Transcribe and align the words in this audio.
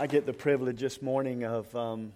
I 0.00 0.06
get 0.06 0.26
the 0.26 0.32
privilege 0.32 0.78
this 0.78 1.02
morning 1.02 1.42
of 1.42 1.74
um, 1.74 2.12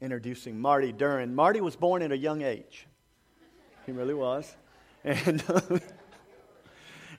introducing 0.00 0.58
Marty 0.58 0.92
Duren. 0.92 1.32
Marty 1.32 1.60
was 1.60 1.76
born 1.76 2.02
at 2.02 2.10
a 2.10 2.16
young 2.16 2.42
age. 2.42 2.88
He 3.86 3.92
really 3.92 4.14
was. 4.14 4.52
And 5.04 5.40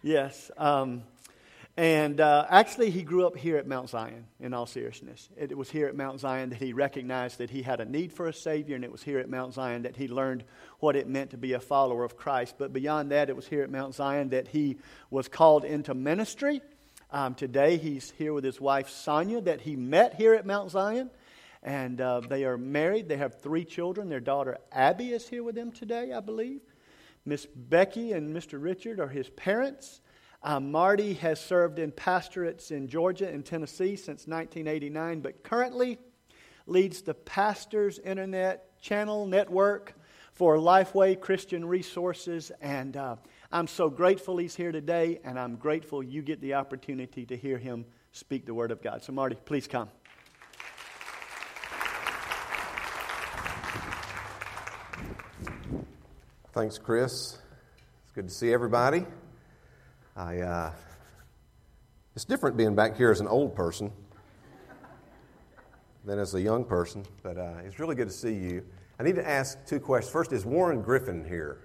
yes, 0.04 0.52
um, 0.58 1.04
and 1.78 2.20
uh, 2.20 2.46
actually, 2.50 2.90
he 2.90 3.04
grew 3.04 3.26
up 3.26 3.38
here 3.38 3.56
at 3.56 3.66
Mount 3.68 3.90
Zion, 3.90 4.26
in 4.42 4.54
all 4.54 4.66
seriousness. 4.66 5.30
It 5.38 5.58
was 5.58 5.70
here 5.70 5.88
at 5.88 5.96
Mount 5.96 6.20
Zion 6.20 6.50
that 6.50 6.58
he 6.58 6.74
recognized 6.74 7.38
that 7.38 7.50
he 7.50 7.62
had 7.62 7.80
a 7.80 7.86
need 7.86 8.12
for 8.12 8.28
a 8.28 8.34
Savior, 8.34 8.76
and 8.76 8.84
it 8.84 8.92
was 8.92 9.02
here 9.02 9.20
at 9.20 9.30
Mount 9.30 9.54
Zion 9.54 9.84
that 9.84 9.96
he 9.96 10.10
learned 10.10 10.44
what 10.80 10.98
it 10.98 11.08
meant 11.08 11.30
to 11.30 11.38
be 11.38 11.54
a 11.54 11.60
follower 11.62 12.04
of 12.04 12.18
Christ. 12.18 12.56
But 12.58 12.74
beyond 12.74 13.12
that, 13.12 13.30
it 13.30 13.36
was 13.38 13.48
here 13.48 13.64
at 13.64 13.70
Mount 13.70 13.96
Zion 13.96 14.28
that 14.32 14.50
he 14.50 14.78
was 15.10 15.30
called 15.30 15.64
into 15.64 15.94
ministry. 15.94 16.62
Um, 17.12 17.34
today, 17.34 17.78
he's 17.78 18.12
here 18.12 18.34
with 18.34 18.44
his 18.44 18.62
wife, 18.62 18.88
Sonia, 18.88 19.42
that 19.42 19.62
he 19.62 19.76
met 19.76 20.14
here 20.14 20.36
at 20.36 20.46
Mount 20.46 20.70
Zion. 20.70 21.10
And 21.64 22.00
uh, 22.00 22.20
they 22.20 22.46
are 22.46 22.56
married. 22.56 23.10
They 23.10 23.18
have 23.18 23.42
three 23.42 23.66
children. 23.66 24.10
Their 24.10 24.20
daughter, 24.20 24.60
Abby, 24.72 25.10
is 25.10 25.28
here 25.28 25.44
with 25.44 25.56
them 25.56 25.72
today, 25.72 26.14
I 26.14 26.20
believe. 26.20 26.62
Miss 27.26 27.48
Becky 27.48 28.14
and 28.14 28.36
Mr. 28.36 28.62
Richard 28.62 29.00
are 29.00 29.08
his 29.08 29.28
parents. 29.32 30.02
Uh, 30.44 30.60
Marty 30.60 31.16
has 31.16 31.44
served 31.44 31.80
in 31.80 31.92
pastorates 31.92 32.70
in 32.70 32.88
Georgia 32.88 33.28
and 33.28 33.44
Tennessee 33.44 33.96
since 33.96 34.28
1989, 34.28 35.22
but 35.22 35.44
currently 35.44 35.98
leads 36.68 37.02
the 37.02 37.16
Pastors 37.16 37.98
Internet 37.98 38.80
Channel 38.82 39.26
Network 39.26 39.96
for 40.34 40.58
Lifeway 40.58 41.20
Christian 41.20 41.66
Resources. 41.66 42.52
And 42.62 42.96
uh, 42.96 43.16
I'm 43.52 43.66
so 43.66 43.90
grateful 43.90 44.38
he's 44.38 44.56
here 44.56 44.72
today, 44.72 45.20
and 45.24 45.40
I'm 45.40 45.56
grateful 45.56 46.04
you 46.04 46.22
get 46.22 46.40
the 46.40 46.54
opportunity 46.54 47.26
to 47.26 47.36
hear 47.36 47.58
him 47.58 47.86
speak 48.12 48.46
the 48.46 48.54
Word 48.54 48.70
of 48.70 48.80
God. 48.84 49.02
So, 49.04 49.12
Marty, 49.12 49.38
please 49.44 49.68
come. 49.68 49.90
Thanks, 56.54 56.78
Chris. 56.78 57.40
It's 58.04 58.12
good 58.14 58.28
to 58.28 58.34
see 58.34 58.54
everybody. 58.54 59.04
I, 60.16 60.42
uh, 60.42 60.72
it's 62.16 62.26
different 62.26 62.56
being 62.56 62.76
back 62.76 62.96
here 62.96 63.10
as 63.10 63.20
an 63.20 63.28
old 63.28 63.56
person 63.56 63.92
than 66.06 66.20
as 66.20 66.36
a 66.36 66.42
young 66.42 66.66
person, 66.66 67.04
but 67.24 67.40
uh, 67.40 67.54
it's 67.66 67.80
really 67.80 67.96
good 67.96 68.10
to 68.10 68.14
see 68.14 68.34
you. 68.34 68.64
I 69.00 69.04
need 69.04 69.16
to 69.16 69.28
ask 69.28 69.66
two 69.66 69.80
questions. 69.80 70.12
First, 70.12 70.34
is 70.34 70.46
Warren 70.46 70.84
Griffin 70.84 71.26
here? 71.26 71.62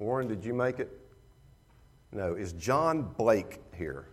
Warren, 0.00 0.26
did 0.26 0.44
you 0.44 0.52
make 0.52 0.80
it? 0.80 1.01
No. 2.12 2.34
Is 2.34 2.52
John 2.52 3.02
Blake 3.16 3.60
here? 3.76 4.08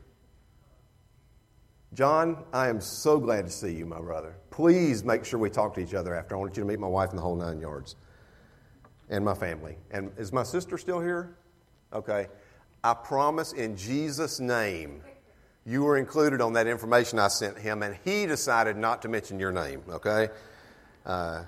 John, 1.94 2.46
I 2.54 2.70
am 2.70 2.80
so 2.82 3.20
glad 3.20 3.46
to 3.46 3.52
see 3.52 3.74
you, 3.74 3.86
my 3.86 4.00
brother. 4.00 4.36
Please 4.52 5.04
make 5.04 5.26
sure 5.26 5.40
we 5.40 5.50
talk 5.50 5.74
to 5.74 5.82
each 5.82 5.94
other 5.94 6.16
after. 6.16 6.36
I 6.36 6.40
want 6.40 6.56
you 6.56 6.64
to 6.64 6.68
meet 6.68 6.80
my 6.80 6.88
wife 6.88 7.10
in 7.10 7.16
the 7.16 7.22
whole 7.22 7.36
nine 7.36 7.60
yards 7.60 7.96
and 9.10 9.26
my 9.26 9.34
family. 9.34 9.76
And 9.92 10.12
is 10.18 10.32
my 10.32 10.44
sister 10.44 10.78
still 10.78 11.00
here? 11.00 11.36
Okay. 11.92 12.28
I 12.84 12.94
promise 12.94 13.54
in 13.54 13.76
Jesus' 13.76 14.40
name, 14.40 15.02
you 15.66 15.84
were 15.84 15.98
included 15.98 16.42
on 16.42 16.54
that 16.54 16.68
information 16.68 17.20
I 17.20 17.28
sent 17.28 17.58
him, 17.58 17.84
and 17.84 17.98
he 18.06 18.26
decided 18.26 18.78
not 18.78 19.02
to 19.02 19.10
mention 19.10 19.40
your 19.40 19.52
name, 19.52 19.82
okay? 19.90 20.30
Uh, 21.06 21.44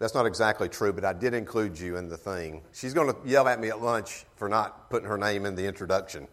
that's 0.00 0.14
not 0.14 0.24
exactly 0.24 0.68
true, 0.68 0.94
but 0.94 1.04
I 1.04 1.12
did 1.12 1.34
include 1.34 1.78
you 1.78 1.98
in 1.98 2.08
the 2.08 2.16
thing. 2.16 2.62
She's 2.72 2.94
going 2.94 3.12
to 3.12 3.16
yell 3.28 3.46
at 3.46 3.60
me 3.60 3.68
at 3.68 3.82
lunch 3.82 4.24
for 4.34 4.48
not 4.48 4.88
putting 4.88 5.06
her 5.06 5.18
name 5.18 5.44
in 5.44 5.54
the 5.54 5.66
introduction. 5.66 6.26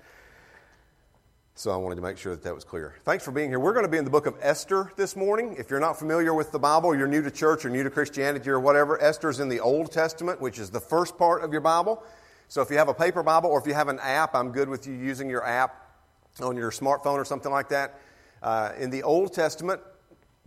So 1.54 1.72
I 1.72 1.76
wanted 1.76 1.96
to 1.96 2.02
make 2.02 2.18
sure 2.18 2.34
that 2.34 2.44
that 2.44 2.56
was 2.56 2.64
clear. 2.64 2.96
Thanks 3.04 3.26
for 3.26 3.32
being 3.32 3.50
here. 3.50 3.60
We're 3.60 3.74
going 3.74 3.86
to 3.86 3.92
be 3.92 3.98
in 3.98 4.06
the 4.06 4.10
book 4.10 4.26
of 4.26 4.36
Esther 4.42 4.94
this 4.96 5.18
morning. 5.18 5.56
If 5.60 5.70
you're 5.70 5.82
not 5.82 6.00
familiar 6.00 6.34
with 6.34 6.54
the 6.54 6.60
Bible, 6.60 6.96
you're 6.96 7.08
new 7.08 7.22
to 7.22 7.30
church 7.30 7.66
or 7.66 7.70
new 7.70 7.84
to 7.84 7.90
Christianity 7.90 8.50
or 8.50 8.60
whatever, 8.62 9.02
Esther's 9.02 9.42
in 9.42 9.50
the 9.50 9.60
Old 9.60 9.92
Testament, 9.92 10.40
which 10.40 10.60
is 10.60 10.70
the 10.70 10.80
first 10.80 11.18
part 11.18 11.44
of 11.44 11.52
your 11.52 11.60
Bible. 11.60 12.04
So 12.48 12.62
if 12.62 12.70
you 12.70 12.78
have 12.78 12.88
a 12.88 12.94
paper 12.94 13.22
Bible 13.22 13.50
or 13.50 13.60
if 13.60 13.68
you 13.68 13.74
have 13.74 13.90
an 13.90 14.00
app, 14.00 14.34
I'm 14.34 14.54
good 14.54 14.70
with 14.70 14.88
you 14.88 14.94
using 14.94 15.30
your 15.30 15.46
app 15.46 15.92
on 16.40 16.56
your 16.56 16.72
smartphone 16.72 17.16
or 17.16 17.26
something 17.26 17.52
like 17.52 17.68
that. 17.68 18.00
Uh, 18.42 18.72
in 18.80 18.92
the 18.92 19.04
Old 19.04 19.34
Testament, 19.34 19.82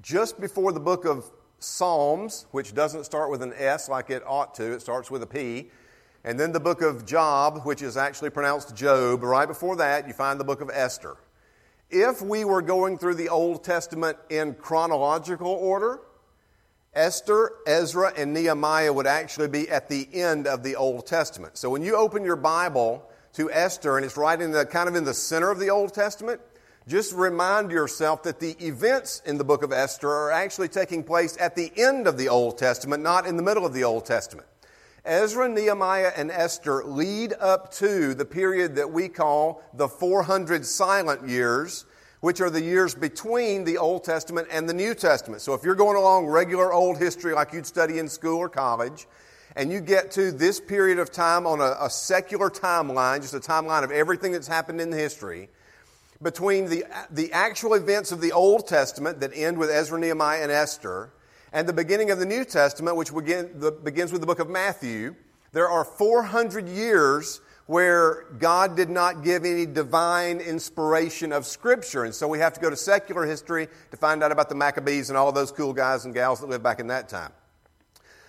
just 0.00 0.40
before 0.40 0.72
the 0.72 0.80
book 0.80 1.04
of 1.04 1.30
Psalms, 1.60 2.46
which 2.50 2.74
doesn't 2.74 3.04
start 3.04 3.30
with 3.30 3.42
an 3.42 3.52
S 3.56 3.88
like 3.88 4.10
it 4.10 4.22
ought 4.26 4.54
to, 4.54 4.72
it 4.72 4.80
starts 4.80 5.10
with 5.10 5.22
a 5.22 5.26
P. 5.26 5.70
And 6.24 6.38
then 6.38 6.52
the 6.52 6.60
book 6.60 6.82
of 6.82 7.06
Job, 7.06 7.62
which 7.64 7.82
is 7.82 7.96
actually 7.96 8.30
pronounced 8.30 8.74
Job. 8.74 9.22
Right 9.22 9.46
before 9.46 9.76
that, 9.76 10.08
you 10.08 10.12
find 10.12 10.40
the 10.40 10.44
book 10.44 10.60
of 10.60 10.70
Esther. 10.72 11.16
If 11.90 12.22
we 12.22 12.44
were 12.44 12.62
going 12.62 12.98
through 12.98 13.14
the 13.14 13.28
Old 13.28 13.62
Testament 13.62 14.16
in 14.28 14.54
chronological 14.54 15.48
order, 15.48 16.00
Esther, 16.94 17.52
Ezra, 17.66 18.12
and 18.16 18.34
Nehemiah 18.34 18.92
would 18.92 19.06
actually 19.06 19.48
be 19.48 19.68
at 19.68 19.88
the 19.88 20.08
end 20.12 20.46
of 20.46 20.62
the 20.62 20.76
Old 20.76 21.06
Testament. 21.06 21.56
So 21.56 21.70
when 21.70 21.82
you 21.82 21.94
open 21.96 22.24
your 22.24 22.36
Bible 22.36 23.08
to 23.34 23.50
Esther 23.50 23.96
and 23.96 24.04
it's 24.04 24.16
right 24.16 24.40
in 24.40 24.50
the 24.50 24.66
kind 24.66 24.88
of 24.88 24.96
in 24.96 25.04
the 25.04 25.14
center 25.14 25.50
of 25.50 25.58
the 25.58 25.70
Old 25.70 25.94
Testament, 25.94 26.40
just 26.88 27.12
remind 27.14 27.70
yourself 27.70 28.22
that 28.24 28.40
the 28.40 28.52
events 28.64 29.22
in 29.24 29.38
the 29.38 29.44
book 29.44 29.62
of 29.62 29.72
Esther 29.72 30.08
are 30.08 30.30
actually 30.30 30.68
taking 30.68 31.02
place 31.02 31.36
at 31.38 31.54
the 31.54 31.72
end 31.76 32.06
of 32.06 32.18
the 32.18 32.28
Old 32.28 32.58
Testament, 32.58 33.02
not 33.02 33.26
in 33.26 33.36
the 33.36 33.42
middle 33.42 33.64
of 33.64 33.72
the 33.72 33.84
Old 33.84 34.06
Testament. 34.06 34.46
Ezra, 35.04 35.48
Nehemiah, 35.48 36.12
and 36.16 36.30
Esther 36.30 36.84
lead 36.84 37.32
up 37.40 37.72
to 37.74 38.14
the 38.14 38.24
period 38.24 38.76
that 38.76 38.90
we 38.90 39.08
call 39.08 39.62
the 39.74 39.88
400 39.88 40.66
silent 40.66 41.28
years 41.28 41.86
which 42.20 42.40
are 42.40 42.50
the 42.50 42.62
years 42.62 42.94
between 42.94 43.64
the 43.64 43.78
Old 43.78 44.04
Testament 44.04 44.48
and 44.50 44.68
the 44.68 44.74
New 44.74 44.94
Testament. 44.94 45.42
So 45.42 45.54
if 45.54 45.64
you're 45.64 45.74
going 45.74 45.96
along 45.96 46.26
regular 46.26 46.72
old 46.72 46.98
history 46.98 47.34
like 47.34 47.52
you'd 47.52 47.66
study 47.66 47.98
in 47.98 48.08
school 48.08 48.38
or 48.38 48.48
college, 48.48 49.06
and 49.56 49.72
you 49.72 49.80
get 49.80 50.12
to 50.12 50.30
this 50.30 50.60
period 50.60 50.98
of 50.98 51.10
time 51.10 51.46
on 51.46 51.60
a, 51.60 51.76
a 51.80 51.90
secular 51.90 52.50
timeline, 52.50 53.20
just 53.20 53.34
a 53.34 53.40
timeline 53.40 53.82
of 53.82 53.90
everything 53.90 54.32
that's 54.32 54.46
happened 54.46 54.80
in 54.80 54.92
history, 54.92 55.48
between 56.22 56.68
the, 56.68 56.84
the 57.10 57.32
actual 57.32 57.74
events 57.74 58.12
of 58.12 58.20
the 58.20 58.32
Old 58.32 58.66
Testament 58.66 59.20
that 59.20 59.32
end 59.34 59.58
with 59.58 59.70
Ezra, 59.70 59.98
Nehemiah, 59.98 60.42
and 60.42 60.52
Esther, 60.52 61.12
and 61.52 61.68
the 61.68 61.72
beginning 61.72 62.10
of 62.10 62.18
the 62.18 62.26
New 62.26 62.44
Testament, 62.44 62.96
which 62.96 63.14
begin, 63.14 63.50
the, 63.54 63.72
begins 63.72 64.12
with 64.12 64.20
the 64.20 64.26
book 64.26 64.38
of 64.38 64.48
Matthew, 64.48 65.16
there 65.52 65.68
are 65.68 65.84
400 65.84 66.68
years 66.68 67.40
where 67.66 68.24
God 68.38 68.76
did 68.76 68.90
not 68.90 69.22
give 69.22 69.44
any 69.44 69.64
divine 69.64 70.38
inspiration 70.40 71.32
of 71.32 71.46
Scripture. 71.46 72.04
And 72.04 72.14
so 72.14 72.28
we 72.28 72.40
have 72.40 72.52
to 72.54 72.60
go 72.60 72.68
to 72.68 72.76
secular 72.76 73.24
history 73.24 73.68
to 73.90 73.96
find 73.96 74.22
out 74.22 74.32
about 74.32 74.48
the 74.48 74.54
Maccabees 74.54 75.08
and 75.08 75.16
all 75.16 75.32
those 75.32 75.52
cool 75.52 75.72
guys 75.72 76.04
and 76.04 76.12
gals 76.12 76.40
that 76.40 76.48
lived 76.48 76.64
back 76.64 76.80
in 76.80 76.88
that 76.88 77.08
time. 77.08 77.32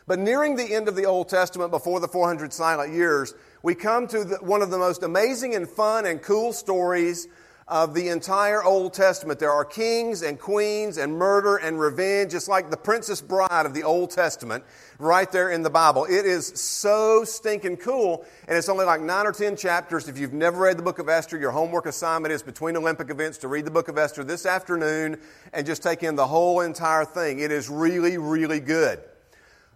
But 0.08 0.20
nearing 0.20 0.56
the 0.56 0.74
end 0.74 0.88
of 0.88 0.96
the 0.96 1.06
Old 1.06 1.30
Testament, 1.30 1.72
before 1.72 2.00
the 2.00 2.08
400 2.08 2.54
silent 2.54 2.94
years, 2.94 3.34
we 3.64 3.76
come 3.76 4.08
to 4.08 4.24
the, 4.24 4.36
one 4.38 4.62
of 4.62 4.70
the 4.70 4.78
most 4.78 5.04
amazing 5.04 5.56
and 5.56 5.68
fun 5.68 6.06
and 6.06 6.22
cool 6.22 6.54
stories 6.54 7.28
of 7.72 7.94
the 7.94 8.10
entire 8.10 8.62
Old 8.62 8.94
Testament. 8.94 9.40
There 9.40 9.50
are 9.52 9.64
kings 9.64 10.24
and 10.24 10.38
queens 10.38 10.98
and 10.98 11.14
murder 11.14 11.56
and 11.56 11.80
revenge, 11.80 12.32
just 12.34 12.50
like 12.50 12.70
the 12.70 12.76
Princess 12.76 13.22
Bride 13.22 13.66
of 13.66 13.74
the 13.74 13.84
Old 13.84 14.12
Testament, 14.12 14.66
right 15.00 15.32
there 15.32 15.50
in 15.50 15.64
the 15.64 15.70
Bible. 15.70 16.04
It 16.04 16.26
is 16.26 16.48
so 16.48 17.24
stinking 17.24 17.78
cool, 17.78 18.26
and 18.50 18.58
it's 18.58 18.68
only 18.68 18.84
like 18.84 19.00
nine 19.00 19.26
or 19.26 19.32
ten 19.32 19.56
chapters. 19.56 20.10
If 20.10 20.20
you've 20.20 20.34
never 20.34 20.60
read 20.60 20.78
the 20.78 20.84
book 20.84 21.00
of 21.00 21.08
Esther, 21.08 21.38
your 21.38 21.52
homework 21.52 21.86
assignment 21.86 22.34
is 22.34 22.44
between 22.44 22.76
Olympic 22.76 23.10
events 23.10 23.38
to 23.40 23.48
read 23.48 23.64
the 23.64 23.72
book 23.72 23.88
of 23.88 23.98
Esther 23.98 24.26
this 24.26 24.46
afternoon 24.46 25.18
and 25.54 25.66
just 25.66 25.82
take 25.82 26.04
in 26.04 26.18
the 26.18 26.28
whole 26.28 26.60
entire 26.60 27.06
thing. 27.06 27.40
It 27.40 27.54
is 27.54 27.70
really, 27.70 28.18
really 28.18 28.60
good. 28.60 29.00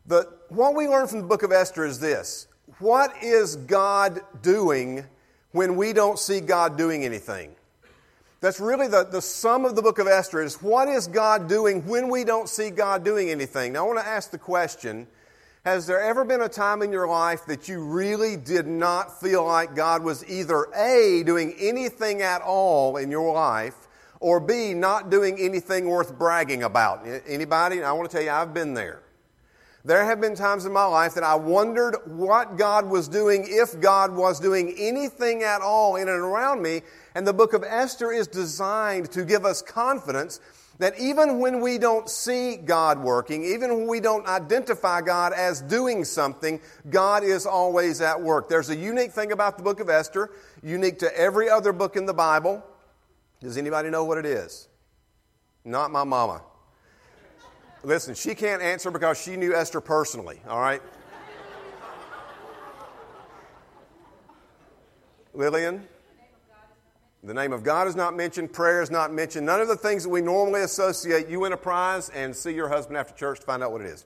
What 0.08 0.76
we 0.76 0.90
learn 0.90 1.08
from 1.08 1.22
the 1.22 1.28
book 1.28 1.44
of 1.44 1.54
Esther 1.54 1.86
is 1.86 2.02
this 2.02 2.48
What 2.80 3.24
is 3.24 3.56
God 3.56 4.20
doing 4.42 5.06
when 5.54 5.78
we 5.78 5.94
don't 5.94 6.20
see 6.20 6.42
God 6.42 6.78
doing 6.78 7.06
anything? 7.06 7.56
That's 8.46 8.60
really 8.60 8.88
the, 8.88 9.06
the 9.06 9.24
sum 9.24 9.66
of 9.66 9.76
the 9.76 9.82
book 9.82 9.98
of 9.98 10.06
Esther 10.06 10.44
is 10.44 10.62
what 10.62 10.88
is 10.88 11.08
God 11.08 11.50
doing 11.50 11.84
when 11.88 12.10
we 12.10 12.24
don't 12.24 12.48
see 12.48 12.70
God 12.70 13.04
doing 13.04 13.32
anything? 13.32 13.74
Now, 13.74 13.86
I 13.86 13.88
want 13.88 13.98
to 13.98 14.06
ask 14.06 14.30
the 14.30 14.38
question 14.38 15.08
Has 15.66 15.88
there 15.88 16.00
ever 16.00 16.24
been 16.24 16.42
a 16.42 16.48
time 16.48 16.84
in 16.84 16.92
your 16.92 17.08
life 17.08 17.48
that 17.48 17.68
you 17.68 17.84
really 17.84 18.38
did 18.38 18.68
not 18.68 19.20
feel 19.20 19.44
like 19.44 19.76
God 19.76 20.04
was 20.04 20.24
either 20.30 20.68
A, 20.76 21.24
doing 21.26 21.56
anything 21.58 22.22
at 22.22 22.44
all 22.44 22.98
in 22.98 23.10
your 23.10 23.34
life, 23.34 23.88
or 24.20 24.40
B, 24.40 24.76
not 24.76 25.10
doing 25.10 25.40
anything 25.40 25.88
worth 25.88 26.16
bragging 26.16 26.62
about? 26.62 27.04
Anybody? 27.28 27.82
I 27.82 27.94
want 27.94 28.12
to 28.12 28.16
tell 28.16 28.24
you, 28.24 28.30
I've 28.30 28.54
been 28.54 28.76
there. 28.76 29.02
There 29.86 30.06
have 30.06 30.22
been 30.22 30.36
times 30.36 30.66
in 30.66 30.72
my 30.72 30.86
life 30.86 31.16
that 31.16 31.24
I 31.24 31.34
wondered 31.34 31.96
what 32.06 32.58
God 32.58 32.88
was 32.88 33.08
doing, 33.08 33.48
if 33.48 33.80
God 33.80 34.16
was 34.16 34.40
doing 34.40 34.76
anything 34.78 35.42
at 35.42 35.62
all 35.62 35.96
in 35.96 36.10
and 36.10 36.20
around 36.20 36.62
me, 36.62 36.82
and 37.16 37.26
the 37.26 37.34
book 37.34 37.54
of 37.54 37.64
Esther 37.64 38.12
is 38.12 38.28
designed 38.28 39.10
to 39.14 39.24
give 39.24 39.46
us 39.46 39.62
confidence 39.62 40.42
that 40.78 41.00
even 41.00 41.40
when 41.40 41.62
we 41.62 41.78
don't 41.78 42.10
see 42.10 42.58
God 42.58 43.00
working, 43.00 43.46
even 43.46 43.74
when 43.74 43.88
we 43.88 44.02
don't 44.02 44.28
identify 44.28 45.02
God 45.02 45.32
as 45.32 45.62
doing 45.62 46.04
something, 46.04 46.60
God 46.90 47.24
is 47.24 47.46
always 47.46 48.02
at 48.02 48.22
work. 48.22 48.50
There's 48.50 48.70
a 48.70 48.76
unique 48.76 49.14
thing 49.14 49.32
about 49.32 49.58
the 49.58 49.64
book 49.64 49.80
of 49.80 49.90
Esther, 49.90 50.32
unique 50.62 51.00
to 51.00 51.18
every 51.18 51.50
other 51.50 51.72
book 51.72 51.96
in 51.96 52.06
the 52.06 52.14
Bible. 52.14 52.62
Does 53.40 53.58
anybody 53.58 53.90
know 53.90 54.04
what 54.04 54.18
it 54.18 54.26
is? 54.26 54.68
Not 55.64 55.92
my 55.92 56.04
mama. 56.04 56.42
Listen, 57.84 58.14
she 58.14 58.36
can't 58.36 58.62
answer 58.62 58.92
because 58.92 59.22
she 59.22 59.38
knew 59.38 59.56
Esther 59.56 59.80
personally, 59.80 60.42
all 60.50 60.60
right? 60.60 60.82
Lillian? 65.34 65.88
The 67.26 67.34
name 67.34 67.54
of 67.54 67.64
God 67.64 67.88
is 67.88 67.96
not 67.96 68.16
mentioned, 68.16 68.54
prayer 68.54 68.84
is 68.84 68.92
not 68.92 69.12
mentioned, 69.12 69.48
none 69.48 69.60
of 69.60 69.68
the 69.68 69.76
things 69.76 70.04
that 70.04 70.10
we 70.10 70.22
normally 70.22 70.62
associate. 70.62 71.28
You 71.28 71.40
win 71.40 71.54
a 71.54 71.58
prize 71.58 72.10
and 72.10 72.36
see 72.36 72.54
your 72.54 72.70
husband 72.70 72.98
after 72.98 73.16
church 73.16 73.40
to 73.40 73.46
find 73.48 73.64
out 73.64 73.72
what 73.72 73.82
it 73.82 73.88
is. 73.88 74.06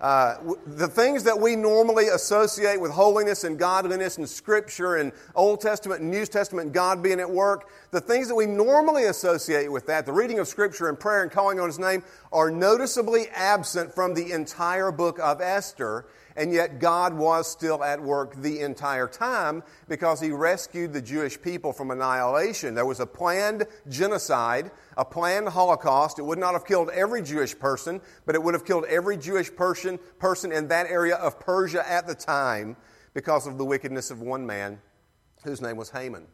Uh, 0.00 0.36
the 0.66 0.88
things 0.88 1.22
that 1.22 1.38
we 1.38 1.54
normally 1.54 2.08
associate 2.08 2.80
with 2.80 2.90
holiness 2.90 3.44
and 3.44 3.60
godliness 3.60 4.18
and 4.18 4.28
Scripture 4.28 4.96
and 4.96 5.12
Old 5.36 5.60
Testament 5.60 6.00
and 6.00 6.10
New 6.10 6.26
Testament 6.26 6.66
and 6.66 6.74
God 6.74 7.00
being 7.00 7.20
at 7.20 7.30
work, 7.30 7.68
the 7.92 8.00
things 8.00 8.26
that 8.26 8.34
we 8.34 8.46
normally 8.46 9.04
associate 9.04 9.70
with 9.70 9.86
that, 9.86 10.04
the 10.04 10.12
reading 10.12 10.40
of 10.40 10.48
Scripture 10.48 10.88
and 10.88 10.98
prayer 10.98 11.22
and 11.22 11.30
calling 11.30 11.60
on 11.60 11.68
His 11.68 11.78
name, 11.78 12.02
are 12.32 12.50
noticeably 12.50 13.28
absent 13.34 13.94
from 13.94 14.14
the 14.14 14.32
entire 14.32 14.90
book 14.90 15.20
of 15.20 15.40
Esther 15.40 16.06
and 16.38 16.52
yet 16.52 16.78
God 16.78 17.14
was 17.14 17.50
still 17.50 17.82
at 17.82 18.00
work 18.00 18.40
the 18.40 18.60
entire 18.60 19.08
time 19.08 19.64
because 19.88 20.20
He 20.20 20.30
rescued 20.30 20.92
the 20.92 21.02
Jewish 21.02 21.40
people 21.42 21.72
from 21.72 21.90
annihilation. 21.90 22.74
There 22.74 22.86
was 22.86 23.00
a 23.00 23.06
planned 23.06 23.66
genocide, 23.88 24.70
a 24.96 25.04
planned 25.04 25.48
Holocaust. 25.48 26.20
It 26.20 26.22
would 26.22 26.38
not 26.38 26.52
have 26.52 26.64
killed 26.64 26.90
every 26.90 27.22
Jewish 27.22 27.58
person, 27.58 28.00
but 28.24 28.36
it 28.36 28.42
would 28.42 28.54
have 28.54 28.64
killed 28.64 28.84
every 28.84 29.16
Jewish 29.16 29.54
person, 29.54 29.98
person 30.20 30.52
in 30.52 30.68
that 30.68 30.86
area 30.86 31.16
of 31.16 31.40
Persia 31.40 31.86
at 31.90 32.06
the 32.06 32.14
time 32.14 32.76
because 33.14 33.48
of 33.48 33.58
the 33.58 33.64
wickedness 33.64 34.12
of 34.12 34.20
one 34.20 34.46
man 34.46 34.80
whose 35.42 35.60
name 35.60 35.76
was 35.76 35.90
Haman. 35.90 36.24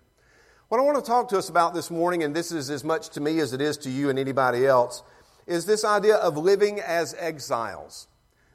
What 0.68 0.80
I 0.80 0.82
want 0.82 1.02
to 1.02 1.10
talk 1.10 1.30
to 1.30 1.38
us 1.38 1.48
about 1.48 1.72
this 1.72 1.90
morning, 1.90 2.22
and 2.22 2.36
this 2.36 2.52
is 2.52 2.68
as 2.68 2.84
much 2.84 3.08
to 3.10 3.20
me 3.20 3.38
as 3.38 3.54
it 3.54 3.62
is 3.62 3.78
to 3.78 3.90
you 3.90 4.10
and 4.10 4.18
anybody 4.18 4.66
else, 4.66 5.02
is 5.46 5.64
this 5.64 5.82
idea 5.82 6.16
of 6.16 6.36
living 6.36 6.78
as 6.78 7.14
exiles 7.18 8.06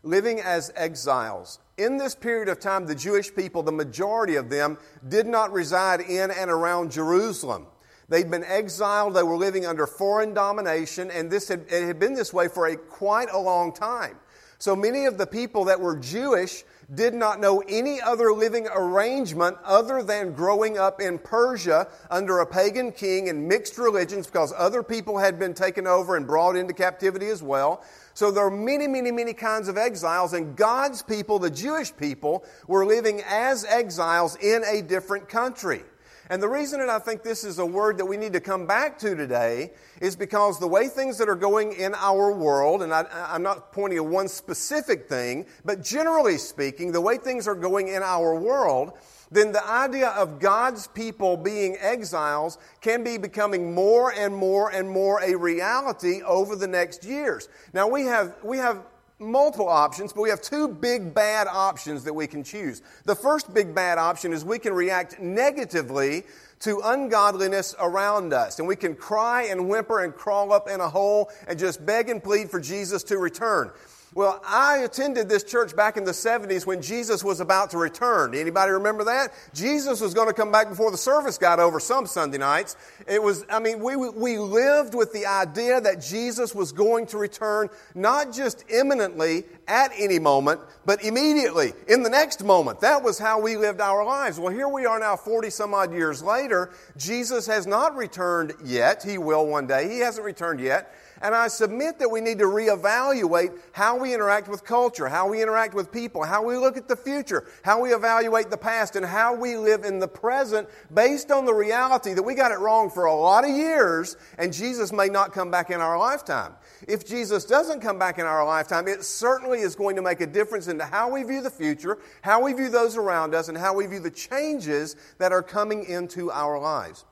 living 0.09 0.41
as 0.41 0.71
exiles. 0.75 1.59
In 1.77 1.97
this 1.97 2.15
period 2.15 2.49
of 2.49 2.59
time, 2.59 2.87
the 2.87 2.95
Jewish 2.95 3.33
people, 3.33 3.61
the 3.61 3.71
majority 3.71 4.35
of 4.35 4.49
them, 4.49 4.77
did 5.07 5.27
not 5.27 5.53
reside 5.53 6.01
in 6.01 6.31
and 6.31 6.49
around 6.49 6.91
Jerusalem. 6.91 7.67
They'd 8.09 8.31
been 8.31 8.43
exiled, 8.43 9.13
they 9.13 9.23
were 9.23 9.37
living 9.37 9.67
under 9.67 9.85
foreign 9.85 10.33
domination, 10.33 11.11
and 11.11 11.29
this 11.29 11.47
had, 11.47 11.65
it 11.69 11.85
had 11.85 11.99
been 11.99 12.15
this 12.15 12.33
way 12.33 12.47
for 12.47 12.67
a, 12.67 12.75
quite 12.75 13.29
a 13.31 13.37
long 13.37 13.71
time. 13.71 14.17
So 14.57 14.75
many 14.75 15.05
of 15.05 15.19
the 15.19 15.27
people 15.27 15.65
that 15.65 15.79
were 15.79 15.95
Jewish 15.95 16.63
did 16.93 17.13
not 17.13 17.39
know 17.39 17.63
any 17.67 18.01
other 18.01 18.33
living 18.33 18.67
arrangement 18.73 19.57
other 19.63 20.01
than 20.01 20.33
growing 20.33 20.77
up 20.77 20.99
in 21.01 21.19
Persia 21.19 21.87
under 22.09 22.39
a 22.39 22.45
pagan 22.45 22.91
king 22.91 23.29
and 23.29 23.47
mixed 23.47 23.77
religions 23.77 24.25
because 24.25 24.53
other 24.57 24.81
people 24.81 25.17
had 25.17 25.37
been 25.37 25.53
taken 25.53 25.85
over 25.85 26.15
and 26.15 26.25
brought 26.25 26.55
into 26.55 26.73
captivity 26.73 27.27
as 27.27 27.43
well. 27.43 27.83
So 28.13 28.31
there 28.31 28.45
are 28.45 28.51
many, 28.51 28.87
many, 28.87 29.11
many 29.11 29.33
kinds 29.33 29.67
of 29.67 29.77
exiles, 29.77 30.33
and 30.33 30.55
God's 30.55 31.01
people, 31.01 31.39
the 31.39 31.49
Jewish 31.49 31.95
people, 31.95 32.43
were 32.67 32.85
living 32.85 33.21
as 33.25 33.63
exiles 33.65 34.35
in 34.37 34.63
a 34.65 34.81
different 34.81 35.29
country. 35.29 35.83
And 36.31 36.43
the 36.43 36.47
reason 36.47 36.79
that 36.79 36.89
I 36.89 36.99
think 36.99 37.23
this 37.23 37.43
is 37.43 37.57
a 37.57 37.65
word 37.65 37.97
that 37.97 38.05
we 38.05 38.15
need 38.15 38.33
to 38.33 38.39
come 38.39 38.67
back 38.67 38.99
to 38.99 39.15
today 39.15 39.71
is 39.99 40.15
because 40.15 40.59
the 40.59 40.67
way 40.67 40.87
things 40.87 41.17
that 41.17 41.27
are 41.27 41.35
going 41.35 41.73
in 41.73 41.95
our 41.95 42.31
world, 42.31 42.83
and 42.83 42.93
I, 42.93 43.05
am 43.35 43.41
not 43.41 43.71
pointing 43.71 43.97
at 43.97 44.05
one 44.05 44.27
specific 44.27 45.09
thing, 45.09 45.47
but 45.65 45.81
generally 45.81 46.37
speaking, 46.37 46.91
the 46.91 47.01
way 47.01 47.17
things 47.17 47.47
are 47.47 47.55
going 47.55 47.87
in 47.87 48.03
our 48.03 48.35
world, 48.35 48.93
then 49.31 49.51
the 49.51 49.67
idea 49.67 50.09
of 50.09 50.39
God's 50.39 50.85
people 50.87 51.35
being 51.35 51.77
exiles 51.79 52.59
can 52.79 53.03
be 53.03 53.17
becoming 53.17 53.73
more 53.73 54.13
and 54.13 54.35
more 54.35 54.71
and 54.71 54.87
more 54.87 55.21
a 55.23 55.35
reality 55.35 56.21
over 56.21 56.55
the 56.55 56.67
next 56.67 57.03
years. 57.03 57.49
Now 57.73 57.87
we 57.87 58.03
have, 58.03 58.35
we 58.43 58.57
have 58.57 58.83
multiple 59.19 59.67
options, 59.67 60.13
but 60.13 60.21
we 60.21 60.29
have 60.29 60.41
two 60.41 60.67
big 60.67 61.13
bad 61.13 61.47
options 61.47 62.03
that 62.05 62.13
we 62.13 62.25
can 62.25 62.43
choose. 62.43 62.81
The 63.05 63.15
first 63.15 63.53
big 63.53 63.75
bad 63.75 63.97
option 63.97 64.33
is 64.33 64.45
we 64.45 64.59
can 64.59 64.73
react 64.73 65.19
negatively 65.19 66.23
to 66.61 66.81
ungodliness 66.83 67.75
around 67.79 68.33
us. 68.33 68.59
And 68.59 68.67
we 68.67 68.75
can 68.75 68.95
cry 68.95 69.43
and 69.43 69.69
whimper 69.69 70.03
and 70.03 70.13
crawl 70.13 70.51
up 70.51 70.69
in 70.69 70.81
a 70.81 70.89
hole 70.89 71.29
and 71.47 71.57
just 71.57 71.85
beg 71.85 72.09
and 72.09 72.23
plead 72.23 72.49
for 72.49 72.59
Jesus 72.59 73.03
to 73.03 73.17
return. 73.17 73.71
Well, 74.15 74.41
I 74.43 74.77
attended 74.79 75.29
this 75.29 75.43
church 75.43 75.75
back 75.75 75.95
in 75.95 76.03
the 76.03 76.13
70s 76.13 76.65
when 76.65 76.81
Jesus 76.81 77.23
was 77.23 77.39
about 77.41 77.69
to 77.71 77.77
return. 77.77 78.33
Anybody 78.33 78.71
remember 78.71 79.03
that? 79.03 79.31
Jesus 79.53 80.01
was 80.01 80.15
going 80.15 80.27
to 80.27 80.33
come 80.33 80.51
back 80.51 80.67
before 80.67 80.89
the 80.89 80.97
service 80.97 81.37
got 81.37 81.59
over 81.59 81.79
some 81.79 82.07
Sunday 82.07 82.39
nights. 82.39 82.75
It 83.07 83.21
was, 83.21 83.45
I 83.51 83.59
mean, 83.59 83.79
we, 83.79 83.95
we 83.95 84.39
lived 84.39 84.95
with 84.95 85.13
the 85.13 85.27
idea 85.27 85.79
that 85.79 86.01
Jesus 86.01 86.55
was 86.55 86.71
going 86.71 87.05
to 87.07 87.19
return 87.19 87.69
not 87.93 88.33
just 88.33 88.65
imminently 88.67 89.43
at 89.67 89.91
any 89.95 90.17
moment, 90.17 90.59
but 90.87 91.03
immediately 91.03 91.73
in 91.87 92.01
the 92.01 92.09
next 92.09 92.43
moment. 92.43 92.79
That 92.79 93.03
was 93.03 93.19
how 93.19 93.39
we 93.39 93.57
lived 93.57 93.79
our 93.79 94.03
lives. 94.03 94.39
Well, 94.39 94.51
here 94.51 94.67
we 94.67 94.87
are 94.87 94.99
now 94.99 95.17
40 95.17 95.51
some 95.51 95.75
odd 95.75 95.93
years 95.93 96.23
later. 96.23 96.71
Jesus 96.97 97.45
has 97.45 97.67
not 97.67 97.95
returned 97.95 98.53
yet. 98.65 99.03
He 99.03 99.19
will 99.19 99.45
one 99.45 99.67
day. 99.67 99.87
He 99.87 99.99
hasn't 99.99 100.25
returned 100.25 100.59
yet. 100.59 100.95
And 101.21 101.35
I 101.35 101.47
submit 101.47 101.99
that 101.99 102.09
we 102.09 102.21
need 102.21 102.39
to 102.39 102.45
reevaluate 102.45 103.57
how 103.71 103.97
we 103.97 104.13
interact 104.13 104.47
with 104.47 104.63
culture, 104.63 105.07
how 105.07 105.29
we 105.29 105.41
interact 105.41 105.73
with 105.73 105.91
people, 105.91 106.23
how 106.23 106.43
we 106.43 106.57
look 106.57 106.77
at 106.77 106.87
the 106.87 106.95
future, 106.95 107.45
how 107.63 107.81
we 107.81 107.93
evaluate 107.93 108.49
the 108.49 108.57
past, 108.57 108.95
and 108.95 109.05
how 109.05 109.35
we 109.35 109.57
live 109.57 109.83
in 109.83 109.99
the 109.99 110.07
present 110.07 110.67
based 110.93 111.31
on 111.31 111.45
the 111.45 111.53
reality 111.53 112.13
that 112.13 112.23
we 112.23 112.35
got 112.35 112.51
it 112.51 112.59
wrong 112.59 112.89
for 112.89 113.05
a 113.05 113.13
lot 113.13 113.43
of 113.43 113.49
years 113.49 114.15
and 114.37 114.53
Jesus 114.53 114.91
may 114.91 115.07
not 115.07 115.33
come 115.33 115.51
back 115.51 115.69
in 115.69 115.81
our 115.81 115.97
lifetime. 115.97 116.53
If 116.87 117.05
Jesus 117.05 117.45
doesn't 117.45 117.81
come 117.81 117.99
back 117.99 118.19
in 118.19 118.25
our 118.25 118.45
lifetime, 118.45 118.87
it 118.87 119.03
certainly 119.03 119.59
is 119.59 119.75
going 119.75 119.95
to 119.95 120.01
make 120.01 120.21
a 120.21 120.27
difference 120.27 120.67
into 120.67 120.85
how 120.85 121.11
we 121.11 121.23
view 121.23 121.41
the 121.41 121.49
future, 121.49 121.99
how 122.21 122.43
we 122.43 122.53
view 122.53 122.69
those 122.69 122.97
around 122.97 123.35
us, 123.35 123.49
and 123.49 123.57
how 123.57 123.73
we 123.73 123.85
view 123.85 123.99
the 123.99 124.11
changes 124.11 124.95
that 125.17 125.31
are 125.31 125.43
coming 125.43 125.85
into 125.85 126.31
our 126.31 126.59
lives. 126.59 127.05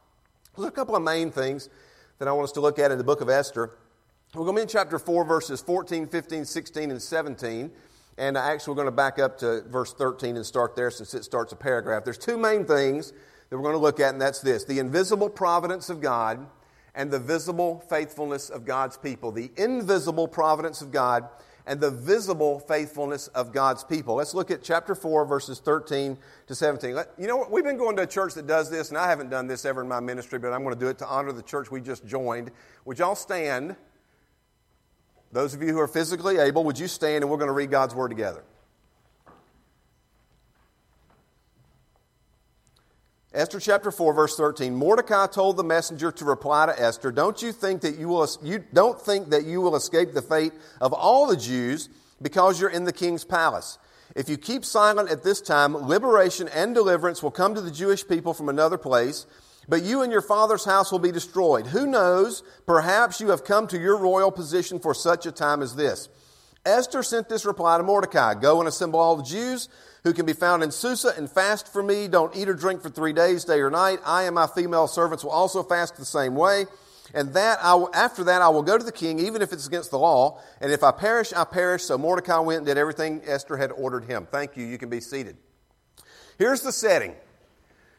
There's 0.56 0.69
a 0.69 0.71
couple 0.71 0.95
of 0.95 1.03
main 1.03 1.31
things 1.31 1.69
that 2.19 2.27
I 2.27 2.31
want 2.31 2.45
us 2.45 2.51
to 2.53 2.62
look 2.62 2.80
at 2.80 2.91
in 2.91 2.98
the 2.98 3.03
book 3.03 3.22
of 3.22 3.29
Esther. 3.29 3.72
We're 4.36 4.43
going 4.43 4.55
to 4.55 4.60
be 4.60 4.62
in 4.63 4.67
chapter 4.67 5.00
4, 5.00 5.24
verses 5.24 5.62
14, 5.62 6.05
15, 6.05 6.43
16, 6.43 6.91
and 6.91 7.01
17. 7.01 7.72
And 8.17 8.38
actually, 8.38 8.72
we're 8.72 8.75
going 8.75 8.88
to 8.88 8.91
back 8.91 9.19
up 9.19 9.38
to 9.38 9.62
verse 9.69 9.93
13 9.93 10.36
and 10.36 10.46
start 10.46 10.75
there 10.75 10.91
since 10.91 11.13
it 11.13 11.24
starts 11.24 11.53
a 11.53 11.55
paragraph. 11.55 12.03
There's 12.03 12.17
two 12.17 12.38
main 12.38 12.65
things 12.65 13.13
that 13.50 13.55
we're 13.55 13.63
going 13.63 13.75
to 13.75 13.79
look 13.79 14.01
at, 14.01 14.12
and 14.12 14.22
that's 14.22 14.41
this 14.41 14.65
the 14.65 14.79
invisible 14.79 15.29
providence 15.29 15.89
of 15.89 16.01
God 16.01 16.46
and 16.93 17.10
the 17.10 17.19
visible 17.19 17.79
faithfulness 17.89 18.50
of 18.50 18.65
God's 18.65 18.98
people. 18.98 19.31
The 19.31 19.50
invisible 19.55 20.27
providence 20.27 20.81
of 20.81 20.91
God 20.91 21.29
and 21.65 21.79
the 21.79 21.91
visible 21.91 22.60
faithfulness 22.60 23.27
of 23.29 23.53
God's 23.53 23.86
people. 23.86 24.15
Let's 24.15 24.34
look 24.34 24.51
at 24.51 24.62
chapter 24.62 24.93
4, 24.93 25.24
verses 25.24 25.60
13 25.60 26.17
to 26.48 26.55
17. 26.55 26.98
You 27.17 27.27
know? 27.27 27.48
We've 27.50 27.63
been 27.63 27.77
going 27.77 27.96
to 27.96 28.01
a 28.01 28.07
church 28.07 28.34
that 28.34 28.46
does 28.46 28.69
this, 28.69 28.89
and 28.89 28.98
I 28.98 29.07
haven't 29.07 29.29
done 29.29 29.48
this 29.48 29.63
ever 29.63 29.84
in 29.84 29.88
my 29.88 30.01
ministry, 30.01 30.38
but 30.38 30.51
I'm 30.51 30.63
going 30.63 30.75
to 30.75 30.79
do 30.79 30.88
it 30.88 30.98
to 30.98 31.07
honor 31.07 31.31
the 31.31 31.43
church 31.43 31.72
we 31.72 31.79
just 31.79 32.05
joined. 32.05 32.51
Would 32.84 33.00
y'all 33.00 33.15
stand? 33.15 33.77
Those 35.38 35.53
of 35.53 35.62
you 35.62 35.72
who 35.72 35.79
are 35.79 35.88
physically 35.88 36.39
able, 36.39 36.63
would 36.63 36.79
you 36.79 36.88
stand 36.88 37.24
and 37.24 37.29
we're 37.29 37.38
going 37.38 37.50
to 37.50 37.53
read 37.53 37.70
God's 37.70 37.94
Word 37.94 38.08
together? 38.08 38.44
Esther 43.36 43.60
chapter 43.60 43.91
4 43.91 44.13
verse 44.15 44.36
13 44.36 44.74
Mordecai 44.74 45.27
told 45.27 45.58
the 45.58 45.63
messenger 45.63 46.12
to 46.12 46.25
reply 46.25 46.65
to 46.65 46.82
Esther 46.82 47.12
don't 47.12 47.39
you 47.39 47.51
think 47.51 47.82
that 47.82 48.00
you 48.00 48.08
will 48.08 48.27
you 48.41 48.63
don't 48.74 49.00
think 49.00 49.29
that 49.29 49.46
you 49.46 49.62
will 49.62 49.75
escape 49.75 50.15
the 50.15 50.24
fate 50.24 50.53
of 50.82 50.91
all 50.91 51.27
the 51.27 51.38
Jews 51.38 51.88
because 52.20 52.60
you're 52.60 52.72
in 52.72 52.86
the 52.86 52.91
king's 52.91 53.24
palace? 53.24 53.77
If 54.15 54.29
you 54.29 54.38
keep 54.38 54.65
silent 54.65 55.12
at 55.12 55.22
this 55.22 55.39
time 55.39 55.75
liberation 55.75 56.48
and 56.48 56.74
deliverance 56.74 57.22
will 57.22 57.29
come 57.29 57.53
to 57.53 57.62
the 57.62 57.70
Jewish 57.70 58.08
people 58.08 58.34
from 58.34 58.50
another 58.50 58.79
place 58.79 59.27
but 59.67 59.83
you 59.83 60.01
and 60.01 60.12
your 60.12 60.21
father's 60.21 60.65
house 60.65 60.91
will 60.91 61.00
be 61.00 61.12
destroyed. 61.12 61.67
Who 61.67 61.88
knows? 61.88 62.43
Perhaps 62.65 63.19
you 63.19 63.29
have 63.29 63.43
come 63.43 63.67
to 63.67 63.79
your 63.79 63.97
royal 63.97 64.31
position 64.31 64.79
for 64.79 64.93
such 64.93 65.25
a 65.25 65.31
time 65.31 65.62
as 65.62 65.75
this. 65.75 66.09
Esther 66.65 67.03
sent 67.03 67.29
this 67.29 67.45
reply 67.45 67.77
to 67.77 67.83
Mordecai 67.83 68.33
Go 68.33 68.59
and 68.59 68.67
assemble 68.67 69.00
all 69.00 69.15
the 69.15 69.24
Jews 69.24 69.69
who 70.03 70.13
can 70.13 70.25
be 70.25 70.33
found 70.33 70.63
in 70.63 70.71
Susa 70.71 71.13
and 71.17 71.29
fast 71.29 71.71
for 71.71 71.81
me. 71.81 72.07
Don't 72.07 72.36
eat 72.36 72.50
or 72.50 72.53
drink 72.53 72.81
for 72.81 72.89
three 72.89 73.13
days, 73.13 73.45
day 73.45 73.59
or 73.59 73.69
night. 73.69 74.00
I 74.05 74.24
and 74.24 74.36
my 74.36 74.47
female 74.47 74.88
servants 74.88 75.24
will 75.24 75.31
also 75.31 75.63
fast 75.63 75.97
the 75.97 76.05
same 76.05 76.36
way. 76.36 76.65
And 77.13 77.33
that 77.33 77.59
I 77.62 77.86
after 77.93 78.25
that, 78.25 78.41
I 78.41 78.50
will 78.50 78.63
go 78.63 78.77
to 78.77 78.83
the 78.83 78.91
king, 78.91 79.19
even 79.19 79.41
if 79.41 79.53
it's 79.53 79.65
against 79.65 79.91
the 79.91 80.00
law. 80.00 80.41
And 80.59 80.71
if 80.71 80.83
I 80.83 80.91
perish, 80.91 81.31
I 81.33 81.45
perish. 81.45 81.83
So 81.83 81.97
Mordecai 81.97 82.39
went 82.39 82.59
and 82.59 82.67
did 82.67 82.77
everything 82.77 83.21
Esther 83.25 83.57
had 83.57 83.71
ordered 83.71 84.03
him. 84.03 84.27
Thank 84.29 84.57
you. 84.57 84.65
You 84.65 84.77
can 84.77 84.89
be 84.89 85.00
seated. 85.00 85.38
Here's 86.38 86.62
the 86.62 86.71
setting. 86.71 87.15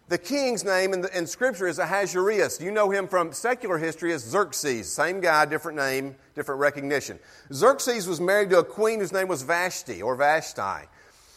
The 0.09 0.17
king's 0.17 0.65
name 0.65 0.95
in, 0.95 1.03
the, 1.03 1.19
in 1.19 1.27
Scripture 1.27 1.67
is 1.67 1.79
Ahasuerus. 1.79 2.62
You 2.62 2.71
know 2.71 2.88
him 2.88 3.09
from 3.09 3.31
secular 3.31 3.77
history 3.77 4.15
as 4.15 4.23
Xerxes. 4.25 4.91
Same 4.91 5.21
guy, 5.21 5.45
different 5.45 5.77
name, 5.77 6.17
different 6.35 6.62
recognition. 6.62 7.19
Xerxes 7.53 8.09
was 8.09 8.19
married 8.19 8.49
to 8.50 8.61
a 8.61 8.65
queen 8.65 9.00
whose 9.00 9.12
name 9.12 9.29
was 9.29 9.43
Vashti 9.43 10.00
or 10.00 10.17
Vashti. 10.17 10.87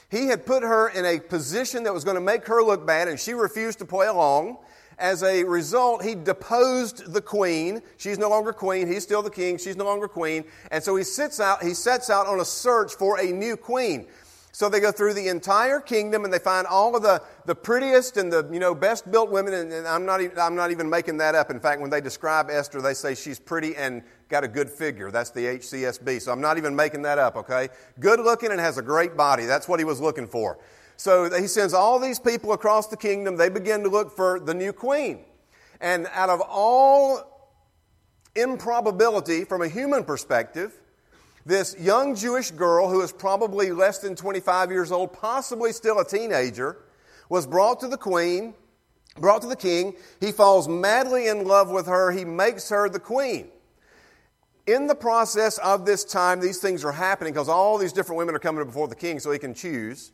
He 0.10 0.28
had 0.28 0.46
put 0.46 0.64
her 0.64 0.88
in 0.88 1.06
a 1.06 1.20
position 1.20 1.84
that 1.84 1.94
was 1.94 2.06
going 2.06 2.16
to 2.16 2.22
make 2.22 2.48
her 2.48 2.64
look 2.64 2.88
bad, 2.88 3.10
and 3.10 3.20
she 3.20 3.34
refused 3.34 3.80
to 3.80 3.86
play 3.86 4.08
along. 4.08 4.58
as 4.98 5.24
a 5.24 5.44
result, 5.44 6.04
he 6.04 6.16
deposed 6.16 7.12
the 7.12 7.22
queen. 7.22 7.82
She's 7.98 8.20
no 8.20 8.30
longer 8.30 8.54
queen. 8.54 8.88
He's 8.88 9.04
still 9.04 9.24
the 9.24 9.32
king. 9.32 9.58
She's 9.58 9.76
no 9.76 9.84
longer 9.84 10.08
queen. 10.08 10.46
And 10.70 10.82
so 10.82 10.96
he 10.96 11.04
sits 11.04 11.42
out, 11.42 11.62
he 11.64 11.74
sets 11.74 12.10
out 12.10 12.28
on 12.28 12.40
a 12.40 12.46
search 12.46 12.94
for 12.94 13.20
a 13.20 13.26
new 13.32 13.58
queen. 13.58 14.08
So 14.54 14.68
they 14.68 14.82
go 14.82 14.92
through 14.92 15.14
the 15.14 15.30
entire 15.30 15.80
kingdom 15.80 16.26
and 16.26 16.34
they 16.34 16.40
find 16.40 16.68
all 16.68 16.96
of 16.96 17.04
the, 17.04 17.22
the 17.46 17.56
prettiest 17.56 18.18
and 18.18 18.32
the 18.32 18.48
you 18.52 18.60
know, 18.60 18.76
best 18.76 19.10
built 19.10 19.32
women. 19.32 19.54
And, 19.54 19.72
and 19.72 19.88
I'm, 19.88 20.06
not 20.06 20.22
even, 20.22 20.38
I'm 20.38 20.56
not 20.56 20.72
even 20.72 20.90
making 20.90 21.18
that 21.18 21.36
up. 21.36 21.52
In 21.52 21.60
fact, 21.60 21.80
when 21.80 21.90
they 21.90 22.02
describe 22.02 22.50
Esther, 22.50 22.82
they 22.82 22.94
say 22.94 23.16
she's 23.16 23.40
pretty 23.40 23.76
and 23.78 24.04
got 24.28 24.44
a 24.44 24.50
good 24.50 24.70
figure. 24.70 25.10
That's 25.10 25.30
the 25.30 25.46
HCSB. 25.46 26.22
So 26.22 26.34
I'm 26.34 26.42
not 26.42 26.58
even 26.58 26.76
making 26.76 27.02
that 27.04 27.18
up, 27.18 27.38
okay? 27.38 27.70
Good 28.00 28.20
looking 28.20 28.52
and 28.52 28.60
has 28.60 28.78
a 28.78 28.82
great 28.82 29.16
body. 29.16 29.46
That's 29.46 29.70
what 29.70 29.80
he 29.80 29.86
was 29.86 30.02
looking 30.02 30.28
for. 30.28 30.60
So 30.98 31.34
he 31.34 31.48
sends 31.48 31.74
all 31.74 31.98
these 31.98 32.20
people 32.20 32.52
across 32.52 32.88
the 32.88 32.98
kingdom. 32.98 33.38
They 33.38 33.50
begin 33.50 33.84
to 33.84 33.90
look 33.90 34.16
for 34.16 34.40
the 34.40 34.54
new 34.54 34.74
queen. 34.74 35.24
And 35.80 36.08
out 36.14 36.30
of 36.30 36.42
all 36.42 37.52
improbability 38.36 39.46
from 39.46 39.62
a 39.62 39.68
human 39.68 40.04
perspective, 40.04 40.81
this 41.46 41.76
young 41.80 42.16
Jewish 42.16 42.52
girl, 42.52 42.90
who 42.90 43.02
is 43.02 43.12
probably 43.12 43.72
less 43.72 44.00
than 44.00 44.16
25 44.16 44.72
years 44.72 44.92
old, 44.92 45.14
possibly 45.14 45.72
still 45.72 46.00
a 46.00 46.06
teenager, 46.06 46.78
was 47.30 47.48
brought 47.48 47.80
to 47.80 47.88
the 47.88 47.98
queen, 47.98 48.54
brought 49.18 49.42
to 49.42 49.48
the 49.48 49.56
king. 49.56 49.96
He 50.20 50.32
falls 50.32 50.68
madly 50.68 51.28
in 51.28 51.46
love 51.46 51.70
with 51.70 51.88
her. 51.88 52.12
He 52.12 52.26
makes 52.26 52.70
her 52.70 52.90
the 52.90 53.00
queen. 53.00 53.50
In 54.68 54.88
the 54.88 54.96
process 54.96 55.58
of 55.58 55.86
this 55.86 56.04
time, 56.04 56.40
these 56.40 56.60
things 56.60 56.86
are 56.86 56.92
happening 56.92 57.34
because 57.34 57.50
all 57.50 57.78
these 57.78 57.94
different 57.94 58.18
women 58.18 58.36
are 58.36 58.40
coming 58.40 58.64
before 58.64 58.88
the 58.88 58.96
king 58.96 59.20
so 59.20 59.32
he 59.32 59.40
can 59.40 59.54
choose. 59.54 60.12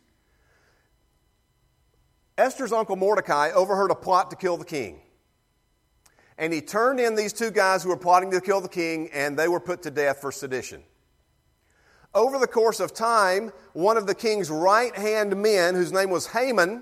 Esther's 2.37 2.71
uncle 2.71 2.95
Mordecai 2.95 3.51
overheard 3.51 3.91
a 3.91 3.95
plot 3.95 4.29
to 4.29 4.37
kill 4.37 4.57
the 4.57 4.65
king. 4.65 5.01
And 6.37 6.53
he 6.53 6.61
turned 6.61 6.99
in 6.99 7.15
these 7.15 7.33
two 7.33 7.49
guys 7.49 7.83
who 7.83 7.89
were 7.89 7.97
plotting 7.97 8.29
to 8.31 8.39
kill 8.39 8.61
the 8.61 8.69
king, 8.69 9.09
and 9.11 9.37
they 9.37 9.47
were 9.47 9.59
put 9.59 9.81
to 9.83 9.91
death 9.91 10.21
for 10.21 10.31
sedition. 10.31 10.83
Over 12.13 12.39
the 12.39 12.47
course 12.47 12.79
of 12.79 12.93
time, 12.93 13.51
one 13.73 13.97
of 13.97 14.07
the 14.07 14.15
king's 14.15 14.49
right 14.49 14.95
hand 14.95 15.35
men, 15.35 15.75
whose 15.75 15.91
name 15.91 16.09
was 16.09 16.27
Haman, 16.27 16.81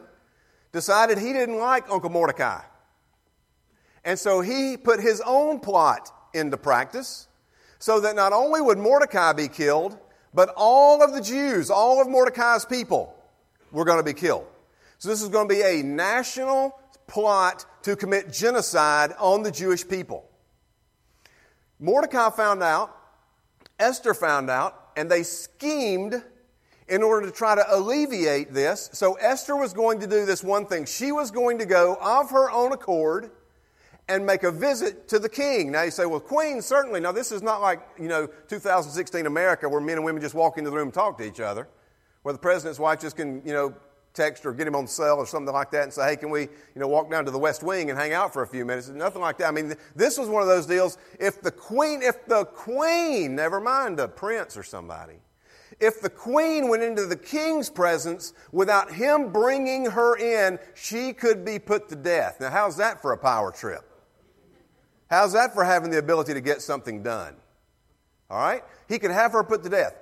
decided 0.71 1.17
he 1.17 1.33
didn't 1.33 1.57
like 1.57 1.89
Uncle 1.89 2.09
Mordecai. 2.09 2.61
And 4.03 4.19
so 4.19 4.41
he 4.41 4.77
put 4.77 4.99
his 4.99 5.21
own 5.25 5.59
plot 5.59 6.11
into 6.33 6.57
practice 6.57 7.27
so 7.79 7.99
that 8.01 8.15
not 8.15 8.33
only 8.33 8.61
would 8.61 8.77
Mordecai 8.77 9.33
be 9.33 9.47
killed, 9.47 9.97
but 10.33 10.53
all 10.55 11.01
of 11.01 11.13
the 11.13 11.21
Jews, 11.21 11.69
all 11.69 12.01
of 12.01 12.07
Mordecai's 12.07 12.65
people, 12.65 13.15
were 13.71 13.85
going 13.85 13.99
to 13.99 14.03
be 14.03 14.13
killed. 14.13 14.45
So 14.99 15.09
this 15.09 15.21
is 15.21 15.29
going 15.29 15.49
to 15.49 15.53
be 15.53 15.61
a 15.61 15.83
national 15.83 16.79
plot 17.07 17.65
to 17.83 17.95
commit 17.95 18.31
genocide 18.31 19.13
on 19.19 19.43
the 19.43 19.51
Jewish 19.51 19.87
people. 19.87 20.29
Mordecai 21.79 22.29
found 22.29 22.63
out, 22.63 22.95
Esther 23.79 24.13
found 24.13 24.49
out, 24.49 24.81
and 24.95 25.09
they 25.09 25.23
schemed 25.23 26.23
in 26.87 27.01
order 27.01 27.25
to 27.25 27.31
try 27.31 27.55
to 27.55 27.65
alleviate 27.75 28.53
this. 28.53 28.89
So 28.93 29.15
Esther 29.15 29.55
was 29.55 29.73
going 29.73 29.99
to 30.01 30.07
do 30.07 30.25
this 30.25 30.43
one 30.43 30.65
thing. 30.65 30.85
She 30.85 31.11
was 31.11 31.31
going 31.31 31.57
to 31.59 31.65
go 31.65 31.97
of 31.99 32.29
her 32.29 32.51
own 32.51 32.71
accord 32.73 33.31
and 34.07 34.23
make 34.25 34.43
a 34.43 34.51
visit 34.51 35.07
to 35.07 35.17
the 35.17 35.29
king. 35.29 35.71
Now 35.71 35.81
you 35.81 35.91
say, 35.91 36.05
well, 36.05 36.19
queen, 36.19 36.61
certainly. 36.61 36.99
Now 36.99 37.11
this 37.11 37.31
is 37.31 37.41
not 37.41 37.61
like, 37.61 37.81
you 37.99 38.07
know, 38.07 38.27
2016 38.47 39.25
America 39.25 39.67
where 39.67 39.81
men 39.81 39.97
and 39.97 40.05
women 40.05 40.21
just 40.21 40.35
walk 40.35 40.59
into 40.59 40.69
the 40.69 40.75
room 40.75 40.89
and 40.89 40.93
talk 40.93 41.17
to 41.17 41.23
each 41.23 41.39
other, 41.39 41.67
where 42.21 42.33
the 42.33 42.39
president's 42.39 42.79
wife 42.79 43.01
just 43.01 43.15
can, 43.15 43.41
you 43.43 43.53
know, 43.53 43.73
text 44.15 44.45
or 44.45 44.53
get 44.53 44.67
him 44.67 44.75
on 44.75 44.85
the 44.85 44.91
cell 44.91 45.17
or 45.17 45.27
something 45.27 45.53
like 45.53 45.71
that 45.71 45.83
and 45.83 45.93
say, 45.93 46.09
hey, 46.09 46.15
can 46.15 46.29
we, 46.29 46.41
you 46.41 46.49
know, 46.75 46.87
walk 46.87 47.11
down 47.11 47.25
to 47.25 47.31
the 47.31 47.37
West 47.37 47.61
Wing 47.63 47.89
and 47.89 47.99
hang 47.99 48.13
out 48.13 48.33
for 48.33 48.41
a 48.41 48.47
few 48.47 48.65
minutes? 48.65 48.89
Nothing 48.89 49.21
like 49.21 49.37
that. 49.37 49.47
I 49.47 49.51
mean, 49.51 49.75
this 49.95 50.17
was 50.17 50.29
one 50.29 50.41
of 50.41 50.47
those 50.47 50.65
deals. 50.65 50.97
If 51.19 51.41
the 51.41 51.51
queen, 51.51 52.01
if 52.01 52.25
the 52.25 52.45
queen, 52.45 53.35
never 53.35 53.59
mind 53.59 53.99
a 53.99 54.07
prince 54.07 54.57
or 54.57 54.63
somebody, 54.63 55.15
if 55.79 55.99
the 55.99 56.09
queen 56.09 56.69
went 56.69 56.83
into 56.83 57.05
the 57.05 57.17
king's 57.17 57.69
presence 57.69 58.33
without 58.51 58.93
him 58.93 59.31
bringing 59.31 59.85
her 59.85 60.15
in, 60.15 60.57
she 60.73 61.11
could 61.11 61.43
be 61.43 61.59
put 61.59 61.89
to 61.89 61.95
death. 61.95 62.37
Now, 62.39 62.49
how's 62.49 62.77
that 62.77 63.01
for 63.01 63.11
a 63.11 63.17
power 63.17 63.51
trip? 63.51 63.83
How's 65.09 65.33
that 65.33 65.53
for 65.53 65.63
having 65.63 65.91
the 65.91 65.99
ability 65.99 66.33
to 66.33 66.41
get 66.41 66.61
something 66.61 67.03
done? 67.03 67.35
All 68.29 68.39
right? 68.39 68.63
He 68.87 68.99
could 68.99 69.11
have 69.11 69.33
her 69.33 69.43
put 69.43 69.63
to 69.63 69.69
death. 69.69 69.95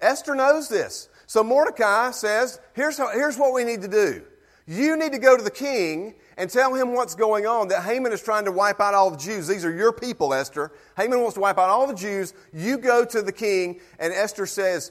Esther 0.00 0.34
knows 0.34 0.68
this. 0.68 1.08
So 1.26 1.42
Mordecai 1.42 2.10
says, 2.10 2.60
here's, 2.74 2.98
how, 2.98 3.10
here's 3.12 3.38
what 3.38 3.52
we 3.52 3.64
need 3.64 3.82
to 3.82 3.88
do. 3.88 4.24
You 4.66 4.96
need 4.96 5.12
to 5.12 5.18
go 5.18 5.36
to 5.36 5.42
the 5.42 5.50
king 5.50 6.14
and 6.36 6.50
tell 6.50 6.74
him 6.74 6.94
what's 6.94 7.14
going 7.14 7.46
on, 7.46 7.68
that 7.68 7.84
Haman 7.84 8.12
is 8.12 8.22
trying 8.22 8.46
to 8.46 8.52
wipe 8.52 8.80
out 8.80 8.94
all 8.94 9.10
the 9.10 9.16
Jews. 9.16 9.46
These 9.46 9.64
are 9.64 9.74
your 9.74 9.92
people, 9.92 10.34
Esther. 10.34 10.72
Haman 10.96 11.20
wants 11.20 11.34
to 11.34 11.40
wipe 11.40 11.58
out 11.58 11.68
all 11.68 11.86
the 11.86 11.94
Jews. 11.94 12.34
You 12.52 12.78
go 12.78 13.04
to 13.04 13.22
the 13.22 13.32
king, 13.32 13.80
and 13.98 14.12
Esther 14.12 14.46
says, 14.46 14.90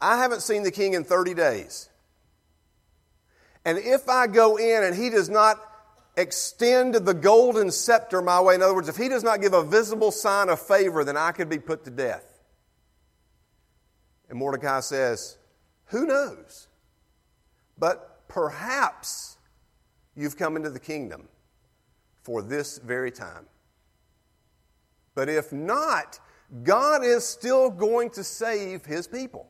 I 0.00 0.18
haven't 0.18 0.42
seen 0.42 0.62
the 0.62 0.70
king 0.70 0.94
in 0.94 1.02
30 1.04 1.34
days. 1.34 1.88
And 3.64 3.78
if 3.78 4.08
I 4.08 4.26
go 4.26 4.56
in 4.56 4.84
and 4.84 4.94
he 4.94 5.08
does 5.08 5.30
not 5.30 5.60
extend 6.16 6.94
the 6.94 7.14
golden 7.14 7.70
scepter 7.70 8.20
my 8.20 8.40
way, 8.40 8.54
in 8.54 8.62
other 8.62 8.74
words, 8.74 8.88
if 8.88 8.96
he 8.96 9.08
does 9.08 9.24
not 9.24 9.40
give 9.40 9.54
a 9.54 9.64
visible 9.64 10.12
sign 10.12 10.50
of 10.50 10.60
favor, 10.60 11.02
then 11.04 11.16
I 11.16 11.32
could 11.32 11.48
be 11.48 11.58
put 11.58 11.84
to 11.84 11.90
death. 11.90 12.33
And 14.28 14.38
Mordecai 14.38 14.80
says, 14.80 15.38
Who 15.86 16.06
knows? 16.06 16.68
But 17.78 18.28
perhaps 18.28 19.36
you've 20.16 20.36
come 20.36 20.56
into 20.56 20.70
the 20.70 20.80
kingdom 20.80 21.28
for 22.22 22.42
this 22.42 22.78
very 22.78 23.10
time. 23.10 23.46
But 25.14 25.28
if 25.28 25.52
not, 25.52 26.18
God 26.62 27.04
is 27.04 27.26
still 27.26 27.70
going 27.70 28.10
to 28.10 28.24
save 28.24 28.84
his 28.84 29.06
people. 29.06 29.48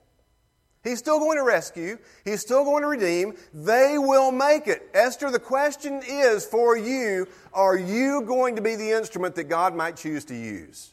He's 0.83 0.99
still 0.99 1.19
going 1.19 1.39
to 1.39 1.45
rescue. 1.45 1.97
He's 2.27 2.43
still 2.43 2.63
going 2.63 2.83
to 2.83 2.89
redeem. 2.89 3.35
They 3.55 3.97
will 3.97 4.31
make 4.31 4.67
it. 4.67 4.91
Esther, 4.93 5.31
the 5.31 5.39
question 5.39 6.03
is 6.07 6.45
for 6.45 6.77
you 6.77 7.27
are 7.55 7.77
you 7.77 8.23
going 8.23 8.57
to 8.57 8.63
be 8.63 8.77
the 8.77 8.91
instrument 8.91 9.35
that 9.37 9.45
God 9.45 9.75
might 9.75 9.97
choose 9.97 10.27
to 10.27 10.35
use 10.35 10.93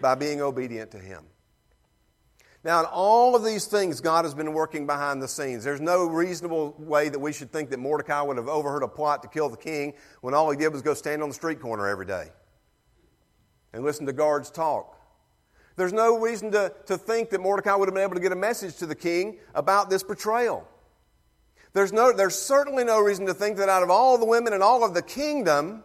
by 0.00 0.16
being 0.16 0.40
obedient 0.40 0.90
to 0.90 0.98
Him? 0.98 1.24
Now, 2.62 2.80
in 2.80 2.86
all 2.86 3.34
of 3.34 3.42
these 3.42 3.66
things, 3.66 4.00
God 4.02 4.26
has 4.26 4.34
been 4.34 4.52
working 4.52 4.86
behind 4.86 5.22
the 5.22 5.28
scenes. 5.28 5.64
There's 5.64 5.80
no 5.80 6.04
reasonable 6.04 6.74
way 6.78 7.08
that 7.08 7.18
we 7.18 7.32
should 7.32 7.50
think 7.50 7.70
that 7.70 7.78
Mordecai 7.78 8.20
would 8.20 8.36
have 8.36 8.48
overheard 8.48 8.82
a 8.82 8.88
plot 8.88 9.22
to 9.22 9.28
kill 9.28 9.48
the 9.48 9.56
king 9.56 9.94
when 10.20 10.34
all 10.34 10.50
he 10.50 10.58
did 10.58 10.68
was 10.68 10.82
go 10.82 10.92
stand 10.92 11.22
on 11.22 11.30
the 11.30 11.34
street 11.34 11.60
corner 11.60 11.88
every 11.88 12.04
day 12.04 12.28
and 13.72 13.82
listen 13.82 14.04
to 14.06 14.12
guards 14.12 14.50
talk. 14.50 14.98
There's 15.76 15.94
no 15.94 16.18
reason 16.18 16.50
to, 16.52 16.74
to 16.86 16.98
think 16.98 17.30
that 17.30 17.40
Mordecai 17.40 17.74
would 17.74 17.88
have 17.88 17.94
been 17.94 18.02
able 18.02 18.16
to 18.16 18.20
get 18.20 18.32
a 18.32 18.36
message 18.36 18.76
to 18.76 18.86
the 18.86 18.94
king 18.94 19.38
about 19.54 19.88
this 19.88 20.02
betrayal. 20.02 20.68
There's, 21.72 21.92
no, 21.92 22.12
there's 22.12 22.34
certainly 22.34 22.84
no 22.84 23.00
reason 23.00 23.24
to 23.26 23.34
think 23.34 23.56
that 23.56 23.70
out 23.70 23.82
of 23.82 23.88
all 23.88 24.18
the 24.18 24.26
women 24.26 24.52
in 24.52 24.60
all 24.60 24.84
of 24.84 24.92
the 24.92 25.02
kingdom, 25.02 25.84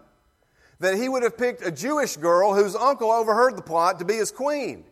that 0.79 0.95
he 0.95 1.07
would 1.07 1.23
have 1.23 1.37
picked 1.37 1.65
a 1.65 1.71
Jewish 1.71 2.17
girl 2.17 2.53
whose 2.53 2.75
uncle 2.75 3.11
overheard 3.11 3.55
the 3.55 3.61
plot 3.61 3.99
to 3.99 4.05
be 4.05 4.15
his 4.15 4.31
queen. 4.31 4.83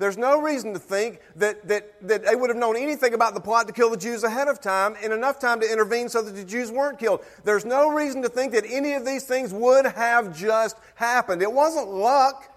There's 0.00 0.16
no 0.16 0.40
reason 0.40 0.72
to 0.72 0.78
think 0.78 1.20
that, 1.36 1.68
that, 1.68 2.08
that 2.08 2.24
they 2.24 2.34
would 2.34 2.48
have 2.48 2.56
known 2.56 2.74
anything 2.74 3.12
about 3.12 3.34
the 3.34 3.40
plot 3.40 3.66
to 3.66 3.72
kill 3.74 3.90
the 3.90 3.98
Jews 3.98 4.24
ahead 4.24 4.48
of 4.48 4.58
time 4.58 4.96
and 5.02 5.12
enough 5.12 5.38
time 5.38 5.60
to 5.60 5.70
intervene 5.70 6.08
so 6.08 6.22
that 6.22 6.30
the 6.30 6.42
Jews 6.42 6.72
weren't 6.72 6.98
killed. 6.98 7.20
There's 7.44 7.66
no 7.66 7.90
reason 7.90 8.22
to 8.22 8.30
think 8.30 8.52
that 8.54 8.64
any 8.66 8.94
of 8.94 9.04
these 9.04 9.24
things 9.24 9.52
would 9.52 9.84
have 9.84 10.34
just 10.34 10.78
happened. 10.94 11.42
It 11.42 11.52
wasn't 11.52 11.88
luck. 11.88 12.50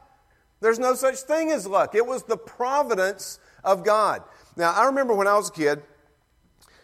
There's 0.62 0.80
no 0.80 0.94
such 0.94 1.18
thing 1.18 1.52
as 1.52 1.68
luck. 1.68 1.96
It 1.96 2.06
was 2.06 2.24
the 2.24 2.38
providence 2.38 3.40
of 3.62 3.84
God. 3.84 4.24
Now, 4.56 4.72
I 4.72 4.86
remember 4.86 5.14
when 5.14 5.28
I 5.28 5.36
was 5.36 5.50
a 5.50 5.52
kid, 5.52 5.84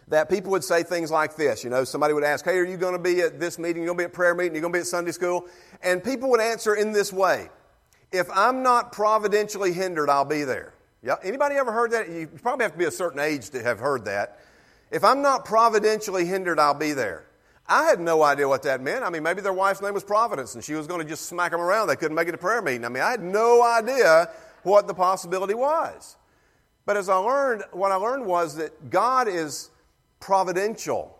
that 0.08 0.28
people 0.28 0.50
would 0.50 0.64
say 0.64 0.82
things 0.82 1.10
like 1.10 1.36
this. 1.36 1.64
You 1.64 1.70
know, 1.70 1.84
somebody 1.84 2.12
would 2.12 2.24
ask, 2.24 2.44
Hey, 2.44 2.58
are 2.58 2.64
you 2.64 2.76
going 2.76 2.92
to 2.92 3.02
be 3.02 3.22
at 3.22 3.40
this 3.40 3.58
meeting? 3.58 3.76
You're 3.82 3.94
going 3.94 3.98
to 3.98 4.02
be 4.02 4.06
at 4.06 4.12
prayer 4.12 4.34
meeting? 4.34 4.54
You're 4.54 4.60
going 4.60 4.74
to 4.74 4.76
be 4.76 4.80
at 4.80 4.88
Sunday 4.88 5.12
school? 5.12 5.46
And 5.82 6.04
people 6.04 6.28
would 6.30 6.40
answer 6.40 6.74
in 6.74 6.92
this 6.92 7.14
way 7.14 7.48
if 8.12 8.28
I'm 8.32 8.62
not 8.62 8.92
providentially 8.92 9.72
hindered, 9.72 10.10
I'll 10.10 10.24
be 10.24 10.44
there. 10.44 10.74
Yeah, 11.02 11.16
anybody 11.22 11.56
ever 11.56 11.72
heard 11.72 11.92
that? 11.92 12.08
You 12.08 12.26
probably 12.26 12.64
have 12.64 12.72
to 12.72 12.78
be 12.78 12.84
a 12.84 12.90
certain 12.90 13.20
age 13.20 13.50
to 13.50 13.62
have 13.62 13.78
heard 13.78 14.04
that. 14.04 14.38
If 14.90 15.04
I'm 15.04 15.22
not 15.22 15.44
providentially 15.44 16.26
hindered, 16.26 16.58
I'll 16.58 16.74
be 16.74 16.92
there. 16.92 17.24
I 17.66 17.84
had 17.84 18.00
no 18.00 18.22
idea 18.22 18.48
what 18.48 18.64
that 18.64 18.80
meant. 18.80 19.04
I 19.04 19.10
mean, 19.10 19.22
maybe 19.22 19.40
their 19.40 19.52
wife's 19.52 19.80
name 19.80 19.94
was 19.94 20.02
Providence 20.02 20.56
and 20.56 20.64
she 20.64 20.74
was 20.74 20.88
going 20.88 21.00
to 21.00 21.08
just 21.08 21.26
smack 21.26 21.52
them 21.52 21.60
around. 21.60 21.86
They 21.86 21.94
couldn't 21.94 22.16
make 22.16 22.26
it 22.26 22.32
to 22.32 22.38
prayer 22.38 22.60
meeting. 22.60 22.84
I 22.84 22.88
mean, 22.88 23.02
I 23.02 23.12
had 23.12 23.22
no 23.22 23.62
idea 23.62 24.28
what 24.64 24.88
the 24.88 24.94
possibility 24.94 25.54
was. 25.54 26.16
But 26.84 26.96
as 26.96 27.08
I 27.08 27.16
learned, 27.16 27.62
what 27.70 27.92
I 27.92 27.94
learned 27.94 28.26
was 28.26 28.56
that 28.56 28.90
God 28.90 29.28
is 29.28 29.70
providential. 30.18 31.16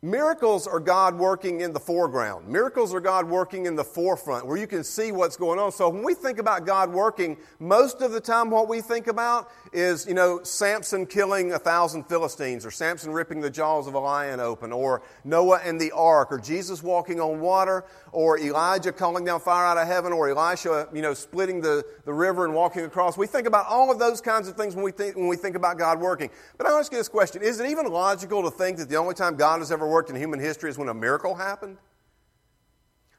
Miracles 0.00 0.68
are 0.68 0.78
God 0.78 1.18
working 1.18 1.60
in 1.60 1.72
the 1.72 1.80
foreground. 1.80 2.46
Miracles 2.46 2.94
are 2.94 3.00
God 3.00 3.28
working 3.28 3.66
in 3.66 3.74
the 3.74 3.82
forefront 3.82 4.46
where 4.46 4.56
you 4.56 4.68
can 4.68 4.84
see 4.84 5.10
what's 5.10 5.36
going 5.36 5.58
on. 5.58 5.72
So 5.72 5.88
when 5.88 6.04
we 6.04 6.14
think 6.14 6.38
about 6.38 6.64
God 6.64 6.92
working, 6.92 7.36
most 7.58 8.00
of 8.00 8.12
the 8.12 8.20
time 8.20 8.48
what 8.48 8.68
we 8.68 8.80
think 8.80 9.08
about 9.08 9.50
is, 9.72 10.06
you 10.06 10.14
know, 10.14 10.40
Samson 10.44 11.04
killing 11.04 11.52
a 11.52 11.58
thousand 11.58 12.04
Philistines 12.04 12.64
or 12.64 12.70
Samson 12.70 13.10
ripping 13.10 13.40
the 13.40 13.50
jaws 13.50 13.88
of 13.88 13.94
a 13.94 13.98
lion 13.98 14.38
open 14.38 14.70
or 14.70 15.02
Noah 15.24 15.60
and 15.64 15.80
the 15.80 15.90
ark 15.90 16.30
or 16.30 16.38
Jesus 16.38 16.80
walking 16.80 17.20
on 17.20 17.40
water 17.40 17.84
or 18.12 18.38
Elijah 18.38 18.92
calling 18.92 19.24
down 19.24 19.40
fire 19.40 19.66
out 19.66 19.78
of 19.78 19.88
heaven 19.88 20.12
or 20.12 20.30
Elisha, 20.30 20.88
you 20.94 21.02
know, 21.02 21.12
splitting 21.12 21.60
the, 21.60 21.84
the 22.04 22.12
river 22.12 22.44
and 22.44 22.54
walking 22.54 22.84
across. 22.84 23.18
We 23.18 23.26
think 23.26 23.48
about 23.48 23.66
all 23.66 23.90
of 23.90 23.98
those 23.98 24.20
kinds 24.20 24.46
of 24.46 24.56
things 24.56 24.76
when 24.76 24.84
we 24.84 24.92
think, 24.92 25.16
when 25.16 25.26
we 25.26 25.36
think 25.36 25.56
about 25.56 25.76
God 25.76 25.98
working. 25.98 26.30
But 26.56 26.68
I 26.68 26.70
want 26.70 26.84
to 26.84 26.86
ask 26.86 26.92
you 26.92 26.98
this 26.98 27.08
question. 27.08 27.42
Is 27.42 27.58
it 27.58 27.68
even 27.68 27.86
logical 27.86 28.44
to 28.44 28.50
think 28.52 28.78
that 28.78 28.88
the 28.88 28.96
only 28.96 29.16
time 29.16 29.34
God 29.34 29.58
has 29.58 29.72
ever 29.72 29.87
worked 29.88 30.10
in 30.10 30.16
human 30.16 30.40
history 30.40 30.70
is 30.70 30.78
when 30.78 30.88
a 30.88 30.94
miracle 30.94 31.34
happened? 31.34 31.78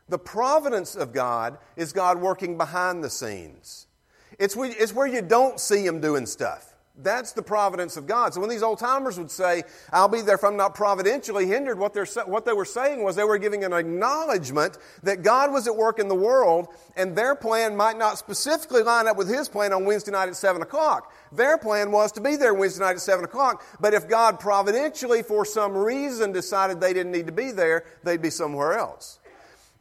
The 0.08 0.20
providence 0.20 0.96
of 0.96 1.14
God 1.14 1.58
is 1.76 1.94
God 1.94 2.20
working 2.20 2.58
behind 2.58 3.04
the 3.04 3.10
scenes. 3.10 3.88
It's, 4.40 4.56
it's 4.58 4.94
where 4.94 5.08
you 5.08 5.22
don't 5.22 5.60
see 5.60 5.86
Him 5.86 6.02
doing 6.02 6.26
stuff. 6.26 6.69
That's 7.02 7.32
the 7.32 7.42
providence 7.42 7.96
of 7.96 8.08
God. 8.08 8.34
So 8.34 8.42
when 8.42 8.50
these 8.50 8.62
old 8.62 8.80
timers 8.80 9.18
would 9.18 9.32
say, 9.32 9.64
I'll 9.92 10.10
be 10.10 10.22
there 10.22 10.36
if 10.36 10.44
I'm 10.44 10.58
not 10.58 10.76
providentially 10.76 11.48
hindered, 11.48 11.80
what, 11.80 11.96
what 12.28 12.46
they 12.46 12.52
were 12.52 12.66
saying 12.66 13.04
was 13.04 13.16
they 13.16 13.24
were 13.24 13.38
giving 13.38 13.64
an 13.64 13.72
acknowledgement 13.72 14.78
that 15.04 15.24
God 15.24 15.54
was 15.54 15.66
at 15.66 15.76
work 15.76 15.98
in 15.98 16.10
the 16.10 16.16
world 16.16 16.68
and 16.98 17.16
their 17.16 17.36
plan 17.36 17.78
might 17.78 17.98
not 17.98 18.18
specifically 18.18 18.84
line 18.84 19.08
up 19.08 19.16
with 19.16 19.30
His 19.30 19.48
plan 19.48 19.72
on 19.72 19.86
Wednesday 19.86 20.12
night 20.12 20.28
at 20.28 20.36
7 20.36 20.62
o'clock. 20.62 21.14
Their 21.32 21.58
plan 21.58 21.92
was 21.92 22.12
to 22.14 22.22
be 22.22 22.36
there 22.36 22.54
Wednesday 22.54 22.84
night 22.84 22.96
at 22.96 23.02
7 23.02 23.24
o'clock, 23.24 23.64
but 23.80 23.94
if 23.94 24.10
God 24.10 24.40
providentially, 24.40 25.24
for 25.24 25.46
some 25.46 25.78
reason, 25.78 26.34
decided 26.34 26.82
they 26.82 26.94
didn't 26.94 27.14
need 27.14 27.28
to 27.28 27.34
be 27.34 27.52
there, 27.52 27.86
they'd 28.04 28.22
be 28.22 28.30
somewhere 28.30 28.74
else. 28.74 29.20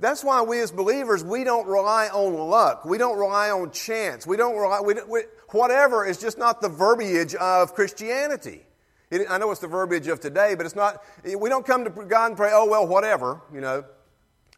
That's 0.01 0.23
why 0.23 0.43
we 0.43 0.61
as 0.61 0.71
believers, 0.71 1.25
we 1.25 1.43
don't 1.43 1.67
rely 1.67 2.09
on 2.09 2.35
luck. 2.35 2.85
We 2.85 2.99
don't 2.99 3.19
rely 3.19 3.51
on 3.51 3.73
chance. 3.73 4.27
We 4.27 4.37
don't 4.37 4.57
rely, 4.57 4.81
we, 4.81 4.95
we, 5.09 5.23
whatever 5.51 6.05
is 6.07 6.19
just 6.19 6.39
not 6.39 6.61
the 6.61 6.69
verbiage 6.69 7.35
of 7.35 7.75
Christianity. 7.75 8.63
It, 9.11 9.27
I 9.29 9.39
know 9.39 9.51
it's 9.51 9.61
the 9.61 9.67
verbiage 9.67 10.07
of 10.07 10.21
today, 10.21 10.55
but 10.55 10.67
it's 10.67 10.77
not, 10.77 11.03
we 11.25 11.49
don't 11.49 11.67
come 11.67 11.85
to 11.85 11.91
God 11.91 12.27
and 12.27 12.37
pray, 12.37 12.51
oh, 12.53 12.67
well, 12.67 12.87
whatever, 12.87 13.41
you 13.53 13.61
know. 13.61 13.85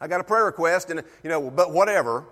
I 0.00 0.08
got 0.08 0.20
a 0.20 0.24
prayer 0.24 0.44
request 0.46 0.90
and, 0.90 1.02
you 1.22 1.30
know, 1.30 1.50
but 1.50 1.72
whatever. 1.72 2.26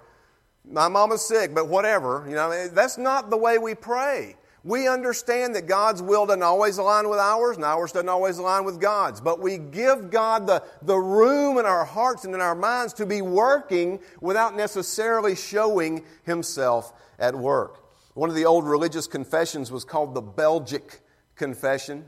My 0.70 0.88
mama's 0.88 1.26
sick, 1.26 1.54
but 1.54 1.68
whatever. 1.68 2.24
You 2.28 2.34
know, 2.34 2.68
that's 2.68 2.98
not 2.98 3.30
the 3.30 3.36
way 3.36 3.58
we 3.58 3.74
pray. 3.74 4.36
We 4.64 4.88
understand 4.88 5.54
that 5.54 5.66
God's 5.66 6.02
will 6.02 6.26
doesn't 6.26 6.42
always 6.42 6.78
align 6.78 7.08
with 7.08 7.18
ours, 7.18 7.56
and 7.56 7.64
ours 7.64 7.92
doesn't 7.92 8.08
always 8.08 8.38
align 8.38 8.64
with 8.64 8.80
God's. 8.80 9.20
But 9.20 9.40
we 9.40 9.56
give 9.58 10.10
God 10.10 10.46
the, 10.46 10.62
the 10.82 10.96
room 10.96 11.58
in 11.58 11.66
our 11.66 11.84
hearts 11.84 12.24
and 12.24 12.34
in 12.34 12.40
our 12.40 12.56
minds 12.56 12.92
to 12.94 13.06
be 13.06 13.22
working 13.22 14.00
without 14.20 14.56
necessarily 14.56 15.36
showing 15.36 16.04
Himself 16.24 16.92
at 17.18 17.34
work. 17.34 17.84
One 18.14 18.28
of 18.28 18.34
the 18.34 18.46
old 18.46 18.66
religious 18.66 19.06
confessions 19.06 19.70
was 19.70 19.84
called 19.84 20.14
the 20.14 20.20
Belgic 20.20 21.00
Confession. 21.36 22.04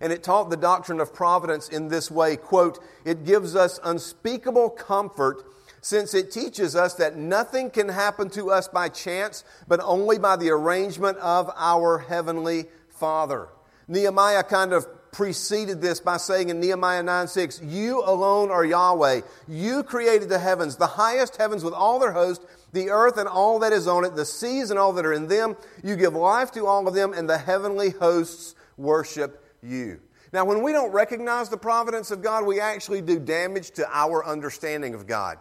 And 0.00 0.12
it 0.12 0.22
taught 0.22 0.50
the 0.50 0.56
doctrine 0.56 1.00
of 1.00 1.12
providence 1.12 1.68
in 1.68 1.88
this 1.88 2.10
way 2.10 2.36
quote, 2.36 2.82
it 3.04 3.24
gives 3.24 3.56
us 3.56 3.80
unspeakable 3.82 4.70
comfort 4.70 5.44
since 5.84 6.14
it 6.14 6.30
teaches 6.30 6.74
us 6.74 6.94
that 6.94 7.14
nothing 7.14 7.68
can 7.68 7.90
happen 7.90 8.30
to 8.30 8.50
us 8.50 8.68
by 8.68 8.88
chance, 8.88 9.44
but 9.68 9.80
only 9.80 10.18
by 10.18 10.34
the 10.34 10.48
arrangement 10.48 11.18
of 11.18 11.50
our 11.54 11.98
Heavenly 11.98 12.64
Father. 12.88 13.48
Nehemiah 13.86 14.44
kind 14.44 14.72
of 14.72 14.86
preceded 15.12 15.82
this 15.82 16.00
by 16.00 16.16
saying 16.16 16.48
in 16.48 16.58
Nehemiah 16.58 17.02
9 17.02 17.28
6, 17.28 17.60
You 17.62 18.02
alone 18.02 18.50
are 18.50 18.64
Yahweh. 18.64 19.20
You 19.46 19.82
created 19.82 20.30
the 20.30 20.38
heavens, 20.38 20.76
the 20.76 20.86
highest 20.86 21.36
heavens 21.36 21.62
with 21.62 21.74
all 21.74 21.98
their 21.98 22.12
host, 22.12 22.42
the 22.72 22.88
earth 22.88 23.18
and 23.18 23.28
all 23.28 23.58
that 23.58 23.74
is 23.74 23.86
on 23.86 24.06
it, 24.06 24.16
the 24.16 24.24
seas 24.24 24.70
and 24.70 24.78
all 24.78 24.94
that 24.94 25.04
are 25.04 25.12
in 25.12 25.28
them. 25.28 25.54
You 25.82 25.96
give 25.96 26.14
life 26.14 26.50
to 26.52 26.66
all 26.66 26.88
of 26.88 26.94
them, 26.94 27.12
and 27.12 27.28
the 27.28 27.36
heavenly 27.36 27.90
hosts 27.90 28.54
worship 28.78 29.44
you. 29.62 30.00
Now, 30.32 30.46
when 30.46 30.62
we 30.62 30.72
don't 30.72 30.92
recognize 30.92 31.50
the 31.50 31.58
providence 31.58 32.10
of 32.10 32.22
God, 32.22 32.46
we 32.46 32.58
actually 32.58 33.02
do 33.02 33.18
damage 33.18 33.72
to 33.72 33.86
our 33.94 34.24
understanding 34.24 34.94
of 34.94 35.06
God 35.06 35.36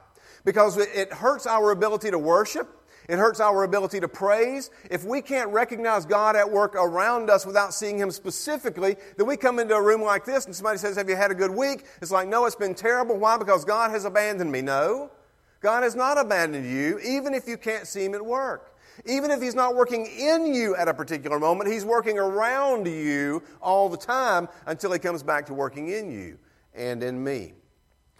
because 0.45 0.77
it 0.77 1.13
hurts 1.13 1.45
our 1.45 1.71
ability 1.71 2.11
to 2.11 2.19
worship. 2.19 2.79
It 3.09 3.17
hurts 3.19 3.39
our 3.39 3.63
ability 3.63 3.99
to 3.99 4.07
praise. 4.07 4.69
If 4.89 5.03
we 5.03 5.21
can't 5.21 5.49
recognize 5.49 6.05
God 6.05 6.35
at 6.35 6.49
work 6.49 6.75
around 6.75 7.29
us 7.29 7.45
without 7.45 7.73
seeing 7.73 7.97
Him 7.97 8.11
specifically, 8.11 8.95
then 9.17 9.27
we 9.27 9.35
come 9.35 9.59
into 9.59 9.75
a 9.75 9.81
room 9.81 10.01
like 10.01 10.23
this 10.23 10.45
and 10.45 10.55
somebody 10.55 10.77
says, 10.77 10.95
Have 10.95 11.09
you 11.09 11.15
had 11.15 11.31
a 11.31 11.35
good 11.35 11.51
week? 11.51 11.85
It's 12.01 12.11
like, 12.11 12.27
No, 12.27 12.45
it's 12.45 12.55
been 12.55 12.75
terrible. 12.75 13.17
Why? 13.17 13.37
Because 13.37 13.65
God 13.65 13.91
has 13.91 14.05
abandoned 14.05 14.51
me. 14.51 14.61
No. 14.61 15.11
God 15.59 15.83
has 15.83 15.95
not 15.95 16.17
abandoned 16.17 16.69
you, 16.69 16.99
even 16.99 17.33
if 17.33 17.47
you 17.47 17.57
can't 17.57 17.87
see 17.87 18.05
Him 18.05 18.13
at 18.15 18.25
work. 18.25 18.77
Even 19.05 19.31
if 19.31 19.41
He's 19.41 19.55
not 19.55 19.75
working 19.75 20.05
in 20.05 20.53
you 20.53 20.75
at 20.75 20.87
a 20.87 20.93
particular 20.93 21.39
moment, 21.39 21.69
He's 21.69 21.85
working 21.85 22.17
around 22.17 22.87
you 22.87 23.43
all 23.61 23.89
the 23.89 23.97
time 23.97 24.47
until 24.65 24.93
He 24.93 24.99
comes 24.99 25.23
back 25.23 25.45
to 25.47 25.53
working 25.53 25.89
in 25.89 26.09
you 26.09 26.37
and 26.73 27.03
in 27.03 27.21
me. 27.21 27.53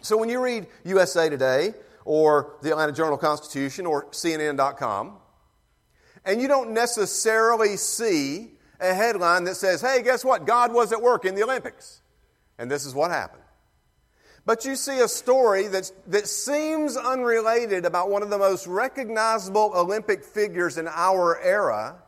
So 0.01 0.17
when 0.17 0.27
you 0.27 0.41
read 0.41 0.67
USA 0.83 1.29
Today, 1.29 1.73
or 2.05 2.57
the 2.61 2.71
Atlanta 2.71 2.91
Journal 2.91 3.17
Constitution 3.17 3.85
or 3.85 4.05
CNN.com, 4.07 5.17
and 6.25 6.41
you 6.41 6.47
don't 6.47 6.71
necessarily 6.71 7.77
see 7.77 8.51
a 8.79 8.93
headline 8.93 9.45
that 9.45 9.55
says, 9.55 9.81
hey, 9.81 10.01
guess 10.03 10.23
what? 10.25 10.45
God 10.45 10.73
was 10.73 10.91
at 10.91 11.01
work 11.01 11.25
in 11.25 11.35
the 11.35 11.43
Olympics. 11.43 12.01
And 12.57 12.69
this 12.69 12.85
is 12.85 12.93
what 12.93 13.11
happened. 13.11 13.43
But 14.45 14.65
you 14.65 14.75
see 14.75 14.99
a 14.99 15.07
story 15.07 15.67
that's, 15.67 15.93
that 16.07 16.27
seems 16.27 16.97
unrelated 16.97 17.85
about 17.85 18.09
one 18.09 18.23
of 18.23 18.29
the 18.29 18.37
most 18.37 18.67
recognizable 18.67 19.71
Olympic 19.73 20.23
figures 20.23 20.77
in 20.77 20.87
our 20.89 21.39
era 21.41 22.02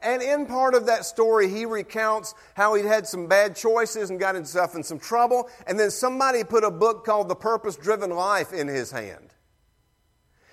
and 0.00 0.22
in 0.22 0.46
part 0.46 0.74
of 0.74 0.86
that 0.86 1.04
story, 1.04 1.48
he 1.48 1.64
recounts 1.64 2.34
how 2.54 2.74
he'd 2.74 2.84
had 2.84 3.06
some 3.06 3.26
bad 3.26 3.56
choices 3.56 4.10
and 4.10 4.20
got 4.20 4.36
himself 4.36 4.76
in 4.76 4.82
some 4.84 4.98
trouble. 4.98 5.48
And 5.66 5.78
then 5.78 5.90
somebody 5.90 6.44
put 6.44 6.62
a 6.62 6.70
book 6.70 7.04
called 7.04 7.28
The 7.28 7.34
Purpose 7.34 7.76
Driven 7.76 8.10
Life 8.10 8.52
in 8.52 8.68
his 8.68 8.92
hand. 8.92 9.34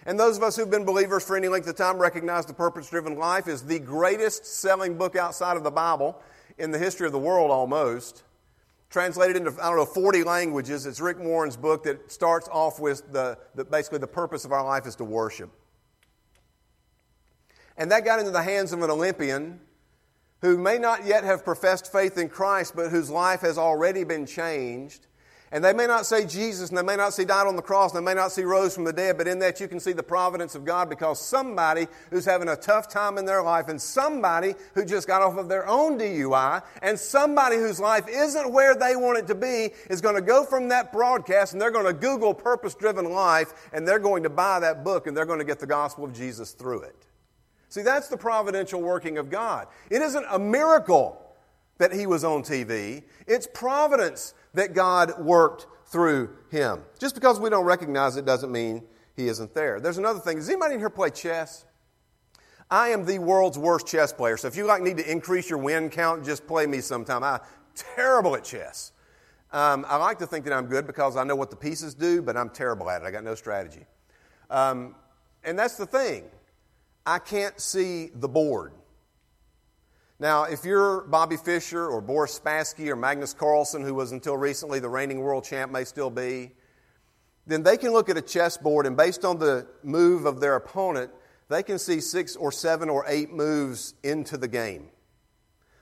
And 0.08 0.19
those 0.19 0.38
of 0.38 0.43
us 0.43 0.55
who've 0.55 0.69
been 0.69 0.86
believers 0.86 1.23
for 1.23 1.36
any 1.38 1.47
length 1.47 1.67
of 1.67 1.75
time 1.75 1.99
recognize 1.99 2.45
The 2.47 2.53
Purpose 2.53 2.89
Driven 2.89 3.17
Life 3.17 3.47
is 3.47 3.63
the 3.63 3.79
greatest 3.79 4.45
selling 4.45 4.97
book 4.97 5.15
outside 5.15 5.58
of 5.58 5.63
the 5.63 5.71
Bible 5.71 6.19
in 6.58 6.71
the 6.71 6.79
history 6.79 7.05
of 7.05 7.12
the 7.12 7.19
world 7.19 7.51
almost. 7.51 8.23
Translated 8.89 9.36
into, 9.36 9.51
I 9.62 9.69
don't 9.69 9.77
know, 9.77 9.86
40 9.86 10.23
languages. 10.23 10.86
It's 10.88 11.01
Rick 11.01 11.19
Warren's 11.19 11.58
book 11.58 11.84
that 11.84 12.12
starts 12.12 12.47
off 12.51 12.79
with 12.79 13.12
the, 13.12 13.38
the 13.53 13.65
basically 13.65 13.99
the 13.99 14.08
purpose 14.08 14.45
of 14.45 14.51
our 14.51 14.63
life 14.63 14.88
is 14.88 14.95
to 14.97 15.03
worship. 15.03 15.51
And 17.78 17.92
that 17.92 18.06
got 18.06 18.20
into 18.20 18.32
the 18.32 18.44
hands 18.44 18.74
of 18.74 18.82
an 18.82 18.90
Olympian 18.90 19.60
who 20.42 20.58
may 20.58 20.78
not 20.78 21.06
yet 21.06 21.24
have 21.24 21.44
professed 21.44 21.92
faith 21.92 22.18
in 22.18 22.30
Christ, 22.30 22.76
but 22.76 22.90
whose 22.92 23.10
life 23.10 23.42
has 23.42 23.58
already 23.58 24.04
been 24.04 24.26
changed. 24.26 25.08
And 25.52 25.64
they 25.64 25.74
may 25.74 25.88
not 25.88 26.06
say 26.06 26.26
Jesus, 26.26 26.70
and 26.70 26.78
they 26.78 26.84
may 26.84 26.96
not 26.96 27.14
see 27.14 27.24
died 27.24 27.48
on 27.48 27.56
the 27.56 27.62
cross, 27.62 27.94
and 27.94 28.06
they 28.06 28.14
may 28.14 28.20
not 28.20 28.32
see 28.32 28.44
rose 28.44 28.76
from 28.76 28.84
the 28.84 28.92
dead, 28.92 29.18
but 29.18 29.28
in 29.28 29.40
that 29.40 29.60
you 29.60 29.68
can 29.68 29.80
see 29.80 29.94
the 29.94 30.04
providence 30.04 30.54
of 30.54 30.66
God 30.66 30.90
because 30.90 31.22
somebody 31.22 31.88
who's 32.10 32.26
having 32.26 32.50
a 32.50 32.56
tough 32.56 32.90
time 32.90 33.18
in 33.18 33.26
their 33.26 33.42
life, 33.42 33.70
and 33.70 33.82
somebody 33.82 34.56
who 34.74 34.84
just 34.84 35.08
got 35.08 35.22
off 35.22 35.38
of 35.38 35.48
their 35.48 35.68
own 35.68 35.98
DUI, 35.98 36.62
and 36.82 37.00
somebody 37.00 37.56
whose 37.56 37.80
life 37.80 38.06
isn't 38.10 38.52
where 38.52 38.76
they 38.76 38.96
want 38.96 39.18
it 39.18 39.28
to 39.28 39.36
be, 39.36 39.70
is 39.90 40.02
going 40.02 40.16
to 40.16 40.22
go 40.22 40.46
from 40.46 40.70
that 40.70 40.92
broadcast 40.92 41.54
and 41.54 41.62
they're 41.62 41.72
going 41.72 41.86
to 41.86 41.94
Google 41.94 42.34
purpose 42.34 42.76
driven 42.76 43.12
life, 43.12 43.70
and 43.72 43.88
they're 43.88 44.00
going 44.00 44.24
to 44.24 44.30
buy 44.30 44.60
that 44.60 44.84
book, 44.84 45.08
and 45.08 45.16
they're 45.16 45.26
going 45.26 45.40
to 45.40 45.46
get 45.46 45.60
the 45.60 45.68
gospel 45.68 46.04
of 46.04 46.14
Jesus 46.14 46.52
through 46.52 46.82
it. 46.82 47.06
See, 47.69 47.82
that's 47.82 48.08
the 48.08 48.17
providential 48.17 48.82
working 48.82 49.17
of 49.17 49.30
God. 49.30 49.67
It 49.89 50.01
isn't 50.01 50.25
a 50.30 50.39
miracle 50.39 51.21
that 51.78 51.91
he 51.91 52.08
was 52.08 52.23
on 52.23 52.41
TV, 52.41 53.04
it's 53.28 53.47
providence 53.54 54.34
that 54.54 54.73
God 54.73 55.19
worked 55.19 55.67
through 55.88 56.30
him. 56.49 56.82
Just 56.99 57.15
because 57.15 57.39
we 57.39 57.49
don't 57.49 57.65
recognize 57.65 58.15
it 58.15 58.25
doesn't 58.25 58.51
mean 58.51 58.84
he 59.15 59.28
isn't 59.28 59.54
there. 59.54 59.80
There's 59.80 59.97
another 59.97 60.19
thing. 60.19 60.38
Does 60.38 60.49
anybody 60.49 60.75
in 60.75 60.80
here 60.80 60.89
play 60.89 61.10
chess? 61.10 61.65
I 62.69 62.89
am 62.89 63.06
the 63.06 63.19
world's 63.19 63.60
worst 63.60 63.88
chess 63.88 64.12
player. 64.12 64.38
So 64.38 64.47
if 64.47 64.56
you 64.56 64.65
like 64.65 64.82
need 64.82 64.97
to 64.97 65.12
increase 65.12 65.49
your 65.49 65.60
win 65.60 65.89
count, 65.89 66.25
just 66.25 66.47
play 66.47 66.65
me 66.65 66.82
sometime. 66.82 67.23
I'm 67.23 67.39
terrible 67.75 68.36
at 68.36 68.43
chess. 68.43 68.91
Um, 69.51 69.86
I 69.88 69.97
like 69.97 70.19
to 70.19 70.28
think 70.28 70.45
that 70.45 70.54
I'm 70.54 70.65
good 70.65 70.88
because 70.88 71.15
I 71.15 71.23
know 71.23 71.36
what 71.36 71.49
the 71.49 71.56
pieces 71.56 71.93
do, 71.93 72.21
but 72.21 72.36
I'm 72.36 72.49
terrible 72.49 72.89
at 72.89 73.01
it. 73.01 73.06
I 73.06 73.12
got 73.12 73.23
no 73.23 73.36
strategy. 73.36 73.86
Um, 74.49 74.95
and 75.43 75.58
that's 75.58 75.78
the 75.78 75.86
thing. 75.86 76.23
I 77.06 77.20
can't 77.20 77.60
see 77.60 78.10
the 78.13 78.28
board. 78.28 78.74
Now, 80.18 80.46
if 80.46 80.63
you're 80.63 81.02
Bobby 81.02 81.38
Fischer 81.38 81.88
or 81.88 82.02
Boris 82.02 82.39
Spassky 82.39 82.88
or 82.88 82.96
Magnus 82.96 83.34
Carlsen, 83.34 83.82
who 83.82 83.94
was 83.94 84.12
until 84.12 84.38
recently 84.38 84.80
the 84.80 84.89
reigning 84.89 85.20
world 85.20 85.44
champ, 85.44 85.72
may 85.72 85.84
still 85.84 86.10
be, 86.10 86.52
then 87.46 87.63
they 87.63 87.78
can 87.78 87.91
look 87.91 88.10
at 88.10 88.18
a 88.18 88.22
chessboard 88.22 88.88
and 88.88 88.96
based 88.96 89.26
on 89.26 89.38
the 89.38 89.68
move 89.84 90.26
of 90.26 90.39
their 90.39 90.56
opponent, 90.56 91.12
they 91.50 91.62
can 91.62 91.78
see 91.78 92.00
six 92.00 92.36
or 92.36 92.52
seven 92.52 92.89
or 92.89 93.06
eight 93.08 93.32
moves 93.32 93.94
into 94.04 94.38
the 94.38 94.48
game. 94.48 94.89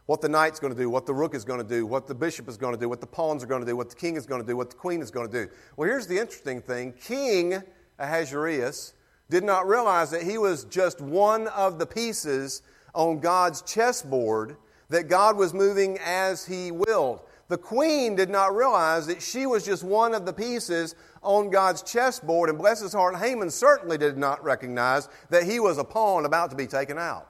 what 0.06 0.22
the 0.22 0.30
knight's 0.30 0.60
going 0.60 0.74
to 0.74 0.80
do, 0.80 0.90
what 0.90 1.06
the 1.06 1.14
rook 1.14 1.34
is 1.34 1.46
going 1.46 1.62
to 1.62 1.68
do, 1.68 1.86
what 1.86 2.08
the 2.08 2.16
bishop 2.16 2.50
is 2.50 2.58
going 2.58 2.74
to 2.74 2.80
do, 2.80 2.90
what 2.90 3.00
the 3.00 3.08
pawns 3.08 3.44
are 3.44 3.48
going 3.48 3.62
to 3.62 3.68
do, 3.68 3.76
what 3.76 3.90
the 3.90 3.96
king 3.96 4.16
is 4.16 4.26
going 4.26 4.42
to 4.42 4.48
do, 4.48 4.58
what 4.58 4.70
the 4.70 4.76
queen 4.76 5.02
is 5.02 5.12
going 5.12 5.30
to 5.30 5.46
do. 5.46 5.52
Well, 5.78 5.88
here's 5.88 6.08
the 6.08 6.18
interesting 6.18 6.62
thing 6.62 6.94
King 6.94 7.62
Ahasuerus 8.00 8.94
did 9.30 9.44
not 9.44 9.68
realize 9.68 10.12
that 10.12 10.24
he 10.24 10.38
was 10.38 10.66
just 10.66 11.02
one 11.02 11.48
of 11.48 11.80
the 11.80 11.86
pieces 11.86 12.62
on 12.94 13.20
God's 13.20 13.62
chessboard 13.62 14.58
that 14.90 15.08
God 15.08 15.38
was 15.38 15.54
moving 15.54 15.98
as 16.04 16.46
he 16.46 16.72
willed. 16.72 17.22
The 17.48 17.58
queen 17.58 18.16
did 18.16 18.30
not 18.30 18.56
realize 18.56 19.08
that 19.08 19.22
she 19.22 19.46
was 19.46 19.66
just 19.66 19.84
one 19.84 20.14
of 20.14 20.26
the 20.26 20.34
pieces 20.34 20.96
on 21.22 21.50
God's 21.50 21.82
chessboard, 21.82 22.50
and 22.50 22.58
bless 22.58 22.82
his 22.82 22.94
heart, 22.94 23.16
Haman 23.16 23.50
certainly 23.50 23.98
did 23.98 24.18
not 24.18 24.44
recognize 24.44 25.08
that 25.30 25.44
he 25.44 25.60
was 25.60 25.78
a 25.78 25.84
pawn 25.84 26.26
about 26.26 26.50
to 26.52 26.56
be 26.56 26.68
taken 26.68 26.98
out. 26.98 27.30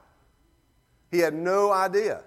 He 1.10 1.18
had 1.18 1.34
no 1.34 1.72
idea. 1.72 2.22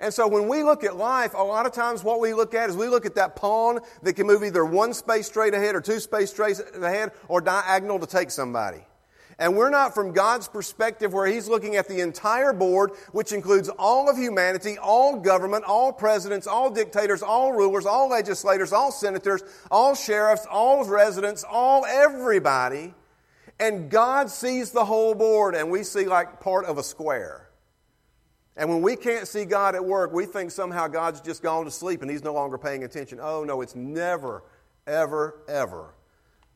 And 0.00 0.12
so 0.12 0.26
when 0.26 0.48
we 0.48 0.64
look 0.64 0.82
at 0.82 0.96
life, 0.96 1.34
a 1.34 1.42
lot 1.42 1.64
of 1.64 1.72
times 1.72 2.02
what 2.02 2.18
we 2.18 2.34
look 2.34 2.54
at 2.54 2.68
is 2.68 2.76
we 2.76 2.88
look 2.88 3.06
at 3.06 3.14
that 3.14 3.36
pawn 3.36 3.78
that 4.02 4.14
can 4.14 4.26
move 4.26 4.42
either 4.42 4.64
one 4.64 4.92
space 4.92 5.28
straight 5.28 5.54
ahead 5.54 5.76
or 5.76 5.80
two 5.80 6.00
space 6.00 6.30
straight 6.30 6.60
ahead 6.74 7.12
or 7.28 7.40
diagonal 7.40 8.00
to 8.00 8.06
take 8.06 8.30
somebody. 8.30 8.84
And 9.42 9.56
we're 9.56 9.70
not 9.70 9.92
from 9.92 10.12
God's 10.12 10.46
perspective 10.46 11.12
where 11.12 11.26
He's 11.26 11.48
looking 11.48 11.74
at 11.74 11.88
the 11.88 11.98
entire 11.98 12.52
board, 12.52 12.92
which 13.10 13.32
includes 13.32 13.68
all 13.68 14.08
of 14.08 14.16
humanity, 14.16 14.78
all 14.78 15.18
government, 15.18 15.64
all 15.64 15.92
presidents, 15.92 16.46
all 16.46 16.70
dictators, 16.70 17.24
all 17.24 17.52
rulers, 17.52 17.84
all 17.84 18.08
legislators, 18.08 18.72
all 18.72 18.92
senators, 18.92 19.42
all 19.68 19.96
sheriffs, 19.96 20.46
all 20.48 20.84
residents, 20.84 21.42
all 21.42 21.84
everybody. 21.84 22.94
And 23.58 23.90
God 23.90 24.30
sees 24.30 24.70
the 24.70 24.84
whole 24.84 25.12
board, 25.12 25.56
and 25.56 25.72
we 25.72 25.82
see 25.82 26.04
like 26.04 26.38
part 26.38 26.64
of 26.64 26.78
a 26.78 26.84
square. 26.84 27.50
And 28.56 28.70
when 28.70 28.80
we 28.80 28.94
can't 28.94 29.26
see 29.26 29.44
God 29.44 29.74
at 29.74 29.84
work, 29.84 30.12
we 30.12 30.24
think 30.24 30.52
somehow 30.52 30.86
God's 30.86 31.20
just 31.20 31.42
gone 31.42 31.64
to 31.64 31.70
sleep 31.72 32.02
and 32.02 32.08
He's 32.08 32.22
no 32.22 32.32
longer 32.32 32.58
paying 32.58 32.84
attention. 32.84 33.18
Oh, 33.20 33.42
no, 33.42 33.60
it's 33.60 33.74
never, 33.74 34.44
ever, 34.86 35.42
ever 35.48 35.94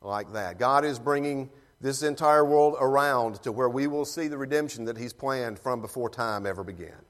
like 0.02 0.34
that. 0.34 0.60
God 0.60 0.84
is 0.84 1.00
bringing 1.00 1.50
this 1.80 2.02
entire 2.02 2.44
world 2.44 2.76
around 2.80 3.42
to 3.42 3.52
where 3.52 3.68
we 3.68 3.86
will 3.86 4.04
see 4.04 4.28
the 4.28 4.38
redemption 4.38 4.84
that 4.86 4.96
He's 4.96 5.12
planned 5.12 5.58
from 5.58 5.80
before 5.80 6.08
time 6.08 6.46
ever 6.46 6.64
began. 6.64 7.04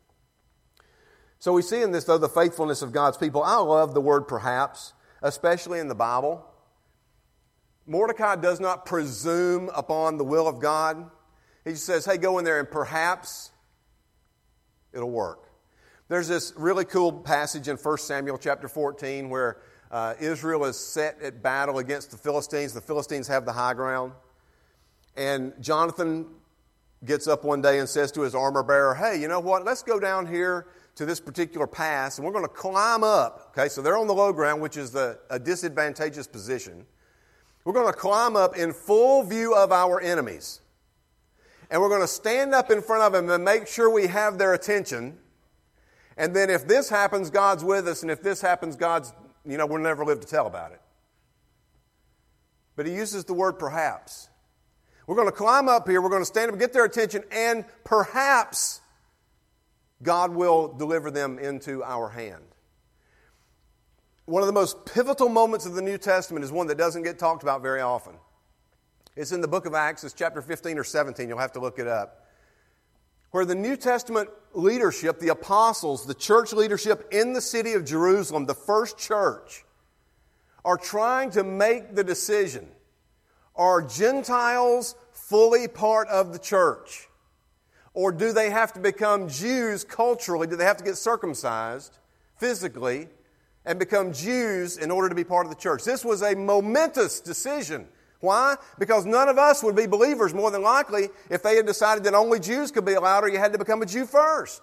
So 1.39 1.53
we 1.53 1.63
see 1.63 1.83
in 1.83 1.93
this, 1.93 2.05
though, 2.05 2.19
the 2.19 2.29
faithfulness 2.29 2.83
of 2.83 2.93
God's 2.93 3.17
people. 3.17 3.43
I 3.43 3.57
love 3.57 3.95
the 3.95 4.01
word 4.01 4.27
perhaps, 4.27 4.95
especially 5.23 5.79
in 5.79 5.89
the 5.89 5.95
Bible. 5.95 6.45
Mordecai 7.87 8.37
does 8.37 8.59
not 8.59 8.85
presume 8.85 9.71
upon 9.75 10.19
the 10.19 10.25
will 10.25 10.49
of 10.49 10.61
God. 10.61 11.11
He 11.65 11.73
just 11.73 11.87
says, 11.87 12.05
hey, 12.05 12.17
go 12.17 12.39
in 12.39 12.45
there 12.45 12.59
and 12.59 12.69
perhaps 12.69 13.53
it'll 14.93 15.11
work. 15.11 15.51
There's 16.09 16.29
this 16.29 16.53
really 16.57 16.85
cool 16.85 17.13
passage 17.13 17.69
in 17.69 17.77
1 17.77 17.99
Samuel 17.99 18.39
chapter 18.39 18.69
14 18.69 19.29
where 19.29 19.59
uh, 19.91 20.15
Israel 20.21 20.65
is 20.65 20.77
set 20.79 21.21
at 21.21 21.43
battle 21.43 21.79
against 21.79 22.11
the 22.11 22.17
Philistines. 22.17 22.73
The 22.73 22.81
Philistines 22.81 23.29
have 23.29 23.45
the 23.45 23.53
high 23.53 23.75
ground. 23.75 24.13
And 25.17 25.53
Jonathan 25.61 26.27
gets 27.05 27.27
up 27.27 27.45
one 27.45 27.63
day 27.63 27.79
and 27.79 27.89
says 27.89 28.13
to 28.13 28.23
his 28.23 28.35
armor 28.35 28.63
bearer, 28.63 28.95
Hey, 28.95 29.21
you 29.21 29.29
know 29.29 29.41
what? 29.41 29.65
Let's 29.65 29.83
go 29.83 29.99
down 29.99 30.27
here 30.27 30.67
to 30.97 31.05
this 31.05 31.21
particular 31.21 31.67
pass 31.67 32.19
and 32.19 32.27
we're 32.27 32.33
going 32.33 32.45
to 32.45 32.49
climb 32.49 33.05
up. 33.05 33.53
Okay, 33.57 33.69
so 33.69 33.83
they're 33.83 33.99
on 33.99 34.07
the 34.07 34.15
low 34.15 34.33
ground, 34.33 34.61
which 34.61 34.77
is 34.77 34.91
the, 34.91 35.19
a 35.31 35.39
disadvantageous 35.39 36.27
position. 36.27 36.87
We're 37.65 37.73
going 37.73 37.93
to 37.93 37.99
climb 37.99 38.37
up 38.37 38.57
in 38.57 38.73
full 38.73 39.23
view 39.23 39.55
of 39.55 39.73
our 39.73 40.01
enemies. 40.01 40.61
And 41.71 41.83
we're 41.83 41.89
going 41.89 42.03
to 42.03 42.07
stand 42.07 42.55
up 42.55 42.71
in 42.71 42.81
front 42.81 43.03
of 43.03 43.13
them 43.13 43.29
and 43.29 43.45
make 43.45 43.67
sure 43.67 43.91
we 43.91 44.07
have 44.07 44.39
their 44.39 44.55
attention. 44.55 45.19
And 46.17 46.35
then 46.35 46.49
if 46.49 46.67
this 46.67 46.89
happens, 46.89 47.29
God's 47.29 47.65
with 47.65 47.89
us. 47.89 48.03
And 48.03 48.11
if 48.11 48.23
this 48.23 48.41
happens, 48.41 48.77
God's, 48.77 49.13
you 49.45 49.59
know, 49.59 49.67
we'll 49.67 49.83
never 49.83 50.05
live 50.05 50.21
to 50.21 50.27
tell 50.27 50.47
about 50.47 50.73
it. 50.73 50.81
But 52.77 52.87
he 52.87 52.95
uses 52.95 53.25
the 53.25 53.35
word 53.35 53.59
perhaps. 53.59 54.29
We're 55.07 55.15
going 55.15 55.29
to 55.29 55.33
climb 55.33 55.69
up 55.69 55.89
here, 55.89 56.03
we're 56.03 56.11
going 56.11 56.23
to 56.23 56.27
stand 56.27 56.49
up 56.49 56.55
and 56.55 56.61
get 56.61 56.73
their 56.73 56.85
attention, 56.85 57.23
and 57.31 57.65
perhaps 57.85 58.81
God 60.03 60.35
will 60.35 60.69
deliver 60.69 61.11
them 61.11 61.39
into 61.39 61.85
our 61.85 62.09
hand. 62.09 62.43
One 64.25 64.43
of 64.43 64.49
the 64.49 64.53
most 64.53 64.85
pivotal 64.85 65.29
moments 65.29 65.65
of 65.67 65.75
the 65.75 65.83
New 65.83 65.99
Testament 65.99 66.45
is 66.45 66.51
one 66.51 66.67
that 66.67 66.77
doesn't 66.77 67.05
get 67.05 67.19
talked 67.19 67.45
about 67.45 67.63
very 67.63 67.81
often. 67.81 68.15
It's 69.15 69.31
in 69.31 69.41
the 69.41 69.49
book 69.49 69.65
of 69.65 69.75
Acts, 69.75 70.03
it's 70.03 70.13
chapter 70.13 70.43
15 70.43 70.79
or 70.79 70.85
17, 70.85 71.29
you'll 71.29 71.39
have 71.39 71.53
to 71.53 71.61
look 71.61 71.79
it 71.79 71.87
up. 71.87 72.27
Where 73.31 73.45
the 73.45 73.55
New 73.55 73.77
Testament 73.77 74.29
leadership, 74.55 75.21
the 75.21 75.29
apostles, 75.29 76.07
the 76.07 76.15
church 76.15 76.53
leadership 76.53 77.09
in 77.13 77.33
the 77.33 77.41
city 77.41 77.75
of 77.75 77.85
Jerusalem, 77.85 78.47
the 78.47 78.55
first 78.55 78.99
church, 78.99 79.65
are 80.65 80.77
trying 80.77 81.31
to 81.31 81.45
make 81.45 81.95
the 81.95 82.03
decision 82.03 82.67
are 83.57 83.83
Gentiles 83.83 84.95
fully 85.13 85.69
part 85.69 86.09
of 86.09 86.33
the 86.33 86.39
church? 86.39 87.09
Or 87.95 88.13
do 88.13 88.33
they 88.33 88.51
have 88.51 88.73
to 88.75 88.81
become 88.81 89.29
Jews 89.29 89.83
culturally? 89.83 90.47
Do 90.47 90.57
they 90.57 90.65
have 90.65 90.77
to 90.77 90.85
get 90.85 90.97
circumcised 90.97 91.97
physically 92.37 93.09
and 93.65 93.79
become 93.79 94.13
Jews 94.13 94.77
in 94.77 94.91
order 94.91 95.09
to 95.09 95.15
be 95.15 95.25
part 95.25 95.47
of 95.47 95.51
the 95.51 95.59
church? 95.59 95.83
This 95.83 96.05
was 96.05 96.23
a 96.23 96.35
momentous 96.35 97.21
decision. 97.21 97.89
Why? 98.21 98.57
Because 98.79 99.07
none 99.07 99.29
of 99.29 99.39
us 99.39 99.63
would 99.63 99.77
be 99.77 99.87
believers 99.87 100.35
more 100.35 100.51
than 100.51 100.63
likely 100.63 101.09
if 101.31 101.43
they 101.43 101.57
had 101.57 101.67
decided 101.67 102.05
that 102.05 102.15
only 102.15 102.39
Jews 102.39 102.71
could 102.71 102.85
be 102.85 102.95
allowed 102.95 103.25
or 103.25 103.29
you 103.29 103.39
had 103.39 103.53
to 103.53 103.59
become 103.59 103.83
a 103.83 103.87
Jew 103.87 104.07
first. 104.07 104.63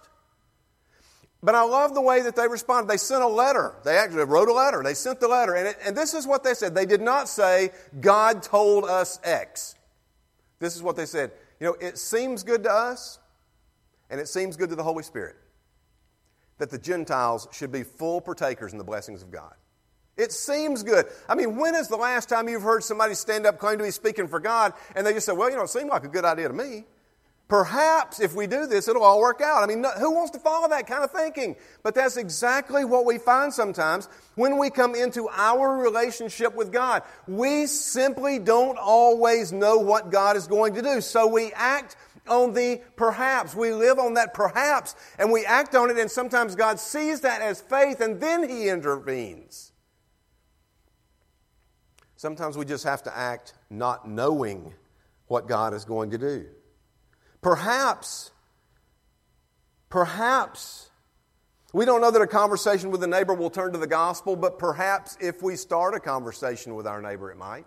But 1.43 1.55
I 1.55 1.63
love 1.63 1.93
the 1.93 2.01
way 2.01 2.21
that 2.21 2.37
they 2.37 2.47
responded. 2.47 2.89
They 2.89 2.97
sent 2.97 3.21
a 3.21 3.27
letter. 3.27 3.75
They 3.83 3.97
actually 3.97 4.23
wrote 4.23 4.47
a 4.47 4.53
letter. 4.53 4.81
They 4.81 4.93
sent 4.93 5.19
the 5.19 5.27
letter. 5.27 5.53
And, 5.55 5.67
it, 5.67 5.77
and 5.85 5.95
this 5.95 6.13
is 6.13 6.25
what 6.25 6.41
they 6.45 6.53
said. 6.53 6.73
They 6.73 6.85
did 6.85 7.01
not 7.01 7.27
say, 7.27 7.71
God 7.99 8.41
told 8.41 8.85
us 8.85 9.19
X. 9.25 9.75
This 10.59 10.77
is 10.77 10.81
what 10.81 10.95
they 10.95 11.05
said. 11.05 11.31
You 11.59 11.67
know, 11.67 11.73
it 11.81 11.97
seems 11.97 12.43
good 12.43 12.63
to 12.63 12.71
us, 12.71 13.19
and 14.09 14.21
it 14.21 14.29
seems 14.29 14.55
good 14.55 14.69
to 14.69 14.75
the 14.75 14.83
Holy 14.83 15.03
Spirit 15.03 15.35
that 16.59 16.69
the 16.69 16.77
Gentiles 16.77 17.49
should 17.51 17.73
be 17.73 17.83
full 17.83 18.21
partakers 18.21 18.71
in 18.71 18.77
the 18.77 18.83
blessings 18.85 19.21
of 19.21 19.29
God. 19.29 19.53
It 20.15 20.31
seems 20.31 20.83
good. 20.83 21.07
I 21.27 21.35
mean, 21.35 21.57
when 21.57 21.75
is 21.75 21.89
the 21.89 21.97
last 21.97 22.29
time 22.29 22.47
you've 22.47 22.61
heard 22.61 22.83
somebody 22.83 23.15
stand 23.15 23.45
up, 23.45 23.57
claim 23.57 23.79
to 23.79 23.83
be 23.83 23.91
speaking 23.91 24.27
for 24.27 24.39
God, 24.39 24.73
and 24.95 25.05
they 25.05 25.11
just 25.11 25.25
say, 25.25 25.33
well, 25.33 25.49
you 25.49 25.57
know, 25.57 25.63
it 25.63 25.69
seemed 25.69 25.89
like 25.89 26.05
a 26.05 26.07
good 26.09 26.23
idea 26.23 26.47
to 26.47 26.53
me? 26.53 26.85
Perhaps 27.53 28.19
if 28.19 28.33
we 28.33 28.47
do 28.47 28.65
this, 28.65 28.87
it'll 28.87 29.03
all 29.03 29.19
work 29.19 29.39
out. 29.39 29.61
I 29.61 29.67
mean, 29.67 29.85
who 29.99 30.09
wants 30.09 30.31
to 30.31 30.39
follow 30.39 30.67
that 30.69 30.87
kind 30.87 31.03
of 31.03 31.11
thinking? 31.11 31.55
But 31.83 31.93
that's 31.93 32.17
exactly 32.17 32.83
what 32.83 33.05
we 33.05 33.19
find 33.19 33.53
sometimes 33.53 34.09
when 34.33 34.57
we 34.57 34.71
come 34.71 34.95
into 34.95 35.29
our 35.29 35.77
relationship 35.77 36.55
with 36.55 36.71
God. 36.71 37.03
We 37.27 37.67
simply 37.67 38.39
don't 38.39 38.79
always 38.79 39.51
know 39.51 39.77
what 39.77 40.09
God 40.09 40.35
is 40.35 40.47
going 40.47 40.73
to 40.73 40.81
do. 40.81 40.99
So 40.99 41.27
we 41.27 41.51
act 41.53 41.95
on 42.27 42.55
the 42.55 42.81
perhaps. 42.95 43.53
We 43.53 43.71
live 43.71 43.99
on 43.99 44.15
that 44.15 44.33
perhaps 44.33 44.95
and 45.19 45.31
we 45.31 45.45
act 45.45 45.75
on 45.75 45.91
it, 45.91 45.99
and 45.99 46.09
sometimes 46.09 46.55
God 46.55 46.79
sees 46.79 47.21
that 47.21 47.43
as 47.43 47.61
faith 47.61 48.01
and 48.01 48.19
then 48.19 48.49
He 48.49 48.67
intervenes. 48.67 49.73
Sometimes 52.15 52.57
we 52.57 52.65
just 52.65 52.85
have 52.85 53.03
to 53.03 53.15
act 53.15 53.53
not 53.69 54.09
knowing 54.09 54.73
what 55.27 55.47
God 55.47 55.75
is 55.75 55.85
going 55.85 56.09
to 56.09 56.17
do. 56.17 56.47
Perhaps, 57.43 58.31
perhaps, 59.89 60.89
we 61.73 61.83
don't 61.83 61.99
know 61.99 62.09
that 62.09 62.21
a 62.21 62.27
conversation 62.27 62.89
with 62.89 63.03
a 63.03 63.07
neighbor 63.07 63.33
will 63.33 63.49
turn 63.49 63.73
to 63.73 63.77
the 63.77 63.85
gospel, 63.85 64.37
but 64.37 64.57
perhaps 64.57 65.17
if 65.19 65.43
we 65.43 65.57
start 65.57 65.93
a 65.93 65.99
conversation 65.99 66.73
with 66.75 66.87
our 66.87 67.01
neighbor, 67.01 67.31
it 67.31 67.37
might. 67.37 67.65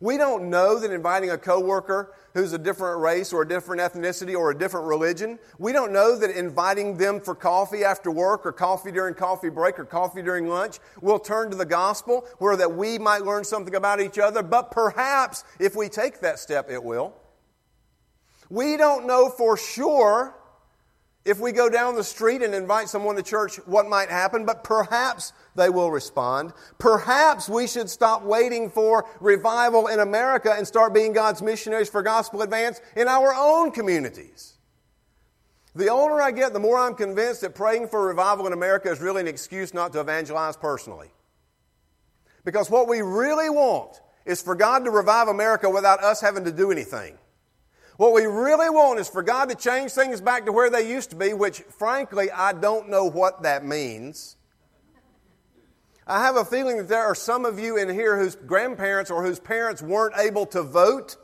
We 0.00 0.16
don't 0.16 0.48
know 0.48 0.78
that 0.78 0.90
inviting 0.90 1.30
a 1.30 1.36
coworker 1.36 2.14
who's 2.32 2.54
a 2.54 2.58
different 2.58 3.02
race 3.02 3.34
or 3.34 3.42
a 3.42 3.48
different 3.48 3.82
ethnicity 3.82 4.34
or 4.34 4.50
a 4.50 4.56
different 4.58 4.86
religion, 4.86 5.38
we 5.58 5.72
don't 5.72 5.92
know 5.92 6.16
that 6.16 6.30
inviting 6.30 6.96
them 6.96 7.20
for 7.20 7.34
coffee 7.34 7.84
after 7.84 8.10
work 8.10 8.46
or 8.46 8.52
coffee 8.52 8.92
during 8.92 9.12
coffee 9.12 9.50
break 9.50 9.78
or 9.78 9.84
coffee 9.84 10.22
during 10.22 10.48
lunch 10.48 10.78
will 11.02 11.18
turn 11.18 11.50
to 11.50 11.56
the 11.56 11.66
gospel 11.66 12.26
where 12.38 12.56
that 12.56 12.74
we 12.74 12.98
might 12.98 13.24
learn 13.24 13.44
something 13.44 13.74
about 13.74 14.00
each 14.00 14.18
other, 14.18 14.42
but 14.42 14.70
perhaps 14.70 15.44
if 15.58 15.76
we 15.76 15.90
take 15.90 16.20
that 16.20 16.38
step, 16.38 16.70
it 16.70 16.82
will. 16.82 17.14
We 18.50 18.76
don't 18.76 19.06
know 19.06 19.30
for 19.30 19.56
sure 19.56 20.36
if 21.24 21.38
we 21.38 21.52
go 21.52 21.68
down 21.68 21.94
the 21.94 22.04
street 22.04 22.42
and 22.42 22.54
invite 22.54 22.88
someone 22.88 23.14
to 23.16 23.22
church 23.22 23.56
what 23.66 23.86
might 23.88 24.08
happen, 24.08 24.44
but 24.44 24.64
perhaps 24.64 25.32
they 25.54 25.68
will 25.68 25.90
respond. 25.90 26.52
Perhaps 26.78 27.48
we 27.48 27.66
should 27.66 27.90
stop 27.90 28.22
waiting 28.22 28.70
for 28.70 29.06
revival 29.20 29.86
in 29.86 30.00
America 30.00 30.52
and 30.56 30.66
start 30.66 30.94
being 30.94 31.12
God's 31.12 31.42
missionaries 31.42 31.88
for 31.88 32.02
gospel 32.02 32.42
advance 32.42 32.80
in 32.96 33.06
our 33.06 33.34
own 33.34 33.70
communities. 33.70 34.54
The 35.74 35.88
older 35.88 36.20
I 36.20 36.32
get, 36.32 36.52
the 36.52 36.58
more 36.58 36.78
I'm 36.78 36.94
convinced 36.94 37.42
that 37.42 37.54
praying 37.54 37.88
for 37.88 38.04
revival 38.04 38.46
in 38.46 38.52
America 38.52 38.90
is 38.90 39.00
really 39.00 39.20
an 39.20 39.28
excuse 39.28 39.72
not 39.72 39.92
to 39.92 40.00
evangelize 40.00 40.56
personally. 40.56 41.10
Because 42.44 42.70
what 42.70 42.88
we 42.88 43.02
really 43.02 43.50
want 43.50 44.00
is 44.24 44.42
for 44.42 44.54
God 44.54 44.84
to 44.84 44.90
revive 44.90 45.28
America 45.28 45.70
without 45.70 46.02
us 46.02 46.20
having 46.20 46.44
to 46.44 46.52
do 46.52 46.72
anything. 46.72 47.16
What 48.00 48.14
we 48.14 48.24
really 48.24 48.70
want 48.70 48.98
is 48.98 49.10
for 49.10 49.22
God 49.22 49.50
to 49.50 49.54
change 49.54 49.90
things 49.90 50.22
back 50.22 50.46
to 50.46 50.52
where 50.52 50.70
they 50.70 50.88
used 50.88 51.10
to 51.10 51.16
be, 51.16 51.34
which 51.34 51.60
frankly, 51.60 52.30
I 52.30 52.54
don't 52.54 52.88
know 52.88 53.04
what 53.04 53.42
that 53.42 53.62
means. 53.62 54.38
I 56.06 56.24
have 56.24 56.36
a 56.36 56.46
feeling 56.46 56.78
that 56.78 56.88
there 56.88 57.04
are 57.04 57.14
some 57.14 57.44
of 57.44 57.58
you 57.58 57.76
in 57.76 57.90
here 57.90 58.18
whose 58.18 58.36
grandparents 58.36 59.10
or 59.10 59.22
whose 59.22 59.38
parents 59.38 59.82
weren't 59.82 60.14
able 60.16 60.46
to 60.46 60.62
vote, 60.62 61.18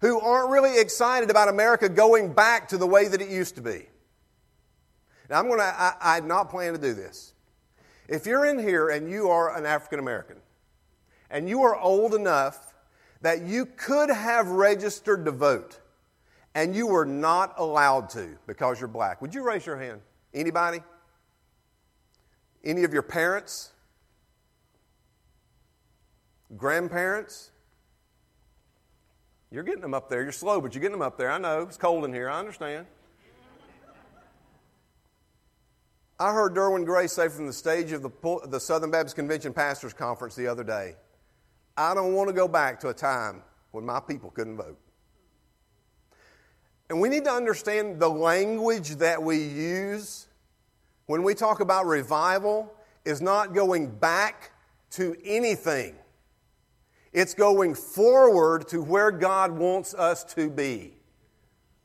who 0.00 0.18
aren't 0.18 0.50
really 0.50 0.80
excited 0.80 1.30
about 1.30 1.48
America 1.48 1.88
going 1.88 2.32
back 2.32 2.66
to 2.70 2.76
the 2.76 2.88
way 2.88 3.06
that 3.06 3.22
it 3.22 3.28
used 3.28 3.54
to 3.54 3.62
be. 3.62 3.86
Now, 5.28 5.38
I'm 5.38 5.46
going 5.46 5.60
to, 5.60 5.64
I, 5.64 6.14
had 6.14 6.24
not 6.24 6.50
planned 6.50 6.74
to 6.74 6.82
do 6.82 6.92
this. 6.92 7.34
If 8.08 8.26
you're 8.26 8.46
in 8.46 8.58
here 8.58 8.88
and 8.88 9.08
you 9.08 9.28
are 9.28 9.56
an 9.56 9.64
African 9.64 10.00
American, 10.00 10.38
and 11.30 11.48
you 11.48 11.62
are 11.62 11.78
old 11.78 12.16
enough 12.16 12.69
that 13.22 13.42
you 13.42 13.66
could 13.66 14.10
have 14.10 14.48
registered 14.48 15.24
to 15.26 15.30
vote 15.30 15.78
and 16.54 16.74
you 16.74 16.86
were 16.86 17.04
not 17.04 17.54
allowed 17.58 18.10
to 18.10 18.36
because 18.46 18.80
you're 18.80 18.88
black. 18.88 19.20
Would 19.22 19.34
you 19.34 19.42
raise 19.42 19.64
your 19.64 19.76
hand? 19.76 20.00
Anybody? 20.34 20.80
Any 22.64 22.84
of 22.84 22.92
your 22.92 23.02
parents? 23.02 23.70
Grandparents? 26.56 27.50
You're 29.50 29.62
getting 29.62 29.80
them 29.80 29.94
up 29.94 30.08
there. 30.08 30.22
You're 30.22 30.32
slow, 30.32 30.60
but 30.60 30.74
you're 30.74 30.82
getting 30.82 30.98
them 30.98 31.06
up 31.06 31.16
there. 31.16 31.30
I 31.30 31.38
know. 31.38 31.62
It's 31.62 31.76
cold 31.76 32.04
in 32.04 32.12
here. 32.12 32.28
I 32.28 32.38
understand. 32.38 32.86
I 36.18 36.32
heard 36.34 36.54
Derwin 36.54 36.84
Gray 36.84 37.06
say 37.06 37.28
from 37.28 37.46
the 37.46 37.52
stage 37.52 37.92
of 37.92 38.02
the, 38.02 38.10
the 38.46 38.60
Southern 38.60 38.90
Baptist 38.90 39.16
Convention 39.16 39.54
Pastors 39.54 39.94
Conference 39.94 40.34
the 40.34 40.46
other 40.46 40.62
day 40.62 40.96
I 41.80 41.94
don't 41.94 42.12
want 42.12 42.28
to 42.28 42.34
go 42.34 42.46
back 42.46 42.78
to 42.80 42.88
a 42.88 42.94
time 42.94 43.42
when 43.70 43.86
my 43.86 44.00
people 44.00 44.30
couldn't 44.30 44.58
vote. 44.58 44.78
And 46.90 47.00
we 47.00 47.08
need 47.08 47.24
to 47.24 47.32
understand 47.32 47.98
the 47.98 48.08
language 48.08 48.96
that 48.96 49.22
we 49.22 49.38
use 49.38 50.26
when 51.06 51.22
we 51.22 51.34
talk 51.34 51.60
about 51.60 51.86
revival 51.86 52.70
is 53.06 53.22
not 53.22 53.54
going 53.54 53.88
back 53.88 54.50
to 54.90 55.16
anything. 55.24 55.94
It's 57.14 57.32
going 57.32 57.74
forward 57.74 58.68
to 58.68 58.82
where 58.82 59.10
God 59.10 59.50
wants 59.52 59.94
us 59.94 60.22
to 60.34 60.50
be. 60.50 60.92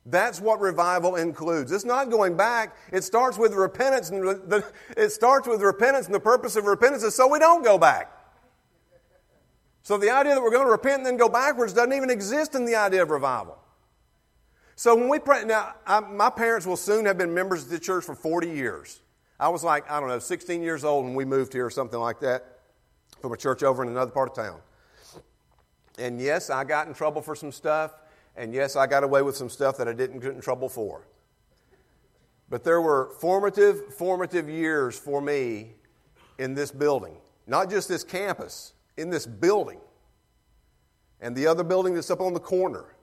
That's 0.06 0.42
what 0.42 0.60
revival 0.60 1.16
includes. 1.16 1.72
It's 1.72 1.86
not 1.86 2.10
going 2.12 2.36
back. 2.36 2.76
It 2.92 3.04
starts 3.06 3.38
with 3.38 3.54
repentance, 3.54 4.10
and 4.10 4.24
the, 4.24 4.66
it 4.98 5.12
starts 5.12 5.48
with 5.48 5.62
repentance, 5.62 6.08
and 6.08 6.14
the 6.14 6.20
purpose 6.20 6.58
of 6.58 6.66
repentance 6.66 7.04
is 7.04 7.16
so 7.16 7.28
we 7.28 7.40
don't 7.40 7.64
go 7.64 7.78
back. 7.78 8.14
So 9.86 10.00
the 10.00 10.10
idea 10.10 10.34
that 10.34 10.41
we're 10.41 10.50
going 10.50 10.65
to 10.65 10.71
repent 10.71 10.95
and 10.98 11.06
then 11.06 11.15
go 11.15 11.30
backwards 11.30 11.71
doesn't 11.71 11.93
even 11.93 12.10
exist 12.10 12.56
in 12.56 12.65
the 12.65 12.74
idea 12.74 13.04
of 13.04 13.12
revival. 13.12 13.60
So 14.76 14.95
when 14.95 15.10
we 15.10 15.19
pray, 15.19 15.45
now 15.45 15.76
I, 15.86 16.00
my 16.00 16.32
parents 16.32 16.65
will 16.65 16.76
soon 16.76 17.06
have 17.06 17.19
been 17.19 17.36
members 17.36 17.65
of 17.65 17.69
the 17.69 17.78
church 17.78 18.04
for 18.04 18.15
40 18.15 18.50
years. 18.50 19.02
I 19.39 19.48
was 19.50 19.63
like, 19.63 19.88
I 19.88 20.00
don't 20.00 20.10
know, 20.10 20.17
16 20.17 20.63
years 20.63 20.84
old 20.84 21.06
when 21.06 21.13
we 21.13 21.24
moved 21.24 21.54
here 21.54 21.67
or 21.67 21.69
something 21.69 22.00
like 22.00 22.19
that 22.21 22.62
from 23.21 23.32
a 23.32 23.38
church 23.38 23.62
over 23.62 23.84
in 23.84 23.89
another 23.89 24.10
part 24.10 24.32
of 24.32 24.36
town. 24.36 24.60
And 26.00 26.19
yes, 26.19 26.50
I 26.50 26.63
got 26.63 26.88
in 26.88 26.95
trouble 26.95 27.21
for 27.21 27.36
some 27.36 27.52
stuff. 27.52 27.91
And 28.36 28.56
yes, 28.56 28.76
I 28.76 28.88
got 28.88 29.04
away 29.04 29.21
with 29.21 29.38
some 29.38 29.52
stuff 29.52 29.78
that 29.78 29.88
I 29.88 29.93
didn't 29.93 30.19
get 30.19 30.32
in 30.32 30.41
trouble 30.41 30.67
for. 30.67 31.06
But 32.50 32.63
there 32.63 32.82
were 32.82 33.12
formative, 33.19 33.93
formative 33.93 34.50
years 34.50 34.98
for 34.98 35.21
me 35.21 35.74
in 36.39 36.56
this 36.56 36.71
building. 36.71 37.17
Not 37.45 37.69
just 37.69 37.88
this 37.88 38.04
campus, 38.04 38.74
in 38.98 39.10
this 39.10 39.26
building, 39.26 39.80
and 41.22 41.36
the 41.36 41.48
other 41.48 41.64
building 41.64 41.94
that's 41.94 42.12
up 42.12 42.22
on 42.22 42.34
the 42.34 42.40
corner, 42.40 42.96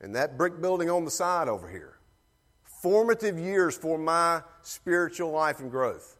and 0.00 0.14
that 0.14 0.36
brick 0.36 0.60
building 0.60 0.90
on 0.90 1.04
the 1.04 1.10
side 1.10 1.48
over 1.48 1.68
here. 1.68 1.98
Formative 2.62 3.38
years 3.38 3.76
for 3.76 3.98
my 3.98 4.42
spiritual 4.62 5.30
life 5.30 5.60
and 5.60 5.70
growth. 5.70 6.18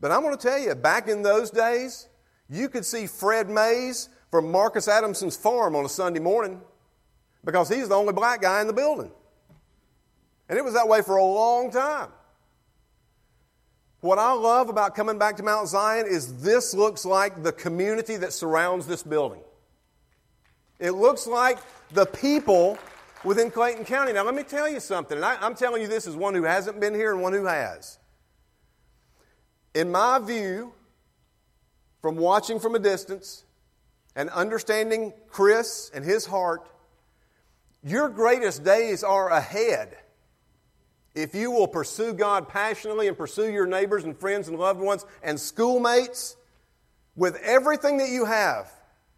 But 0.00 0.10
I'm 0.10 0.22
going 0.22 0.36
to 0.36 0.42
tell 0.42 0.58
you, 0.58 0.74
back 0.74 1.08
in 1.08 1.22
those 1.22 1.50
days, 1.50 2.08
you 2.48 2.68
could 2.68 2.84
see 2.84 3.06
Fred 3.06 3.48
Mays 3.48 4.08
from 4.30 4.50
Marcus 4.50 4.88
Adamson's 4.88 5.36
farm 5.36 5.74
on 5.76 5.84
a 5.84 5.88
Sunday 5.88 6.20
morning 6.20 6.60
because 7.44 7.68
he's 7.68 7.88
the 7.88 7.94
only 7.94 8.12
black 8.12 8.42
guy 8.42 8.60
in 8.60 8.66
the 8.66 8.72
building. 8.72 9.10
And 10.48 10.58
it 10.58 10.64
was 10.64 10.74
that 10.74 10.88
way 10.88 11.02
for 11.02 11.16
a 11.16 11.24
long 11.24 11.70
time. 11.70 12.10
What 14.00 14.18
I 14.18 14.32
love 14.32 14.70
about 14.70 14.94
coming 14.94 15.18
back 15.18 15.36
to 15.36 15.42
Mount 15.42 15.68
Zion 15.68 16.06
is 16.06 16.42
this 16.42 16.72
looks 16.72 17.04
like 17.04 17.42
the 17.42 17.52
community 17.52 18.16
that 18.16 18.32
surrounds 18.32 18.86
this 18.86 19.02
building. 19.02 19.42
It 20.78 20.92
looks 20.92 21.26
like 21.26 21.58
the 21.90 22.06
people 22.06 22.78
within 23.24 23.50
Clayton 23.50 23.84
County. 23.84 24.14
Now, 24.14 24.24
let 24.24 24.34
me 24.34 24.42
tell 24.42 24.68
you 24.68 24.80
something, 24.80 25.18
and 25.18 25.24
I, 25.24 25.44
am 25.44 25.54
telling 25.54 25.82
you 25.82 25.88
this 25.88 26.06
as 26.06 26.16
one 26.16 26.34
who 26.34 26.44
hasn't 26.44 26.80
been 26.80 26.94
here 26.94 27.12
and 27.12 27.20
one 27.20 27.34
who 27.34 27.44
has. 27.44 27.98
In 29.74 29.92
my 29.92 30.18
view, 30.18 30.72
from 32.00 32.16
watching 32.16 32.58
from 32.58 32.74
a 32.74 32.78
distance 32.78 33.44
and 34.16 34.30
understanding 34.30 35.12
Chris 35.28 35.90
and 35.92 36.02
his 36.02 36.24
heart, 36.24 36.66
your 37.82 38.08
greatest 38.08 38.64
days 38.64 39.04
are 39.04 39.28
ahead 39.28 39.96
if 41.22 41.34
you 41.34 41.50
will 41.50 41.68
pursue 41.68 42.12
God 42.12 42.48
passionately 42.48 43.08
and 43.08 43.16
pursue 43.16 43.50
your 43.50 43.66
neighbors 43.66 44.04
and 44.04 44.16
friends 44.16 44.48
and 44.48 44.58
loved 44.58 44.80
ones 44.80 45.04
and 45.22 45.38
schoolmates 45.38 46.36
with 47.16 47.36
everything 47.42 47.98
that 47.98 48.08
you 48.08 48.24
have 48.24 48.70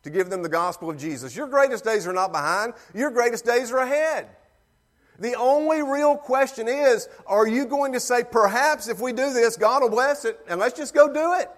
to 0.03 0.11
give 0.11 0.31
them 0.31 0.43
the 0.43 0.49
gospel 0.49 0.91
of 0.91 0.99
Jesus, 0.99 1.37
your 1.37 1.47
greatest 1.47 1.85
days 1.85 2.07
are 2.07 2.13
not 2.13 2.33
behind, 2.33 2.75
your 2.95 3.11
greatest 3.11 3.45
days 3.45 3.71
are 3.71 3.79
ahead. 3.79 4.29
The 5.19 5.35
only 5.37 5.83
real 5.83 6.17
question 6.17 6.67
is 6.69 7.09
are 7.27 7.47
you 7.47 7.67
going 7.67 7.93
to 7.93 8.01
say, 8.01 8.25
perhaps 8.25 8.89
if 8.89 9.01
we 9.01 9.13
do 9.13 9.33
this, 9.33 9.57
God 9.57 9.83
will 9.83 9.91
bless 9.91 10.25
it, 10.25 10.41
and 10.49 10.59
let's 10.59 10.77
just 10.77 10.95
go 10.95 11.13
do 11.13 11.35
it? 11.35 11.49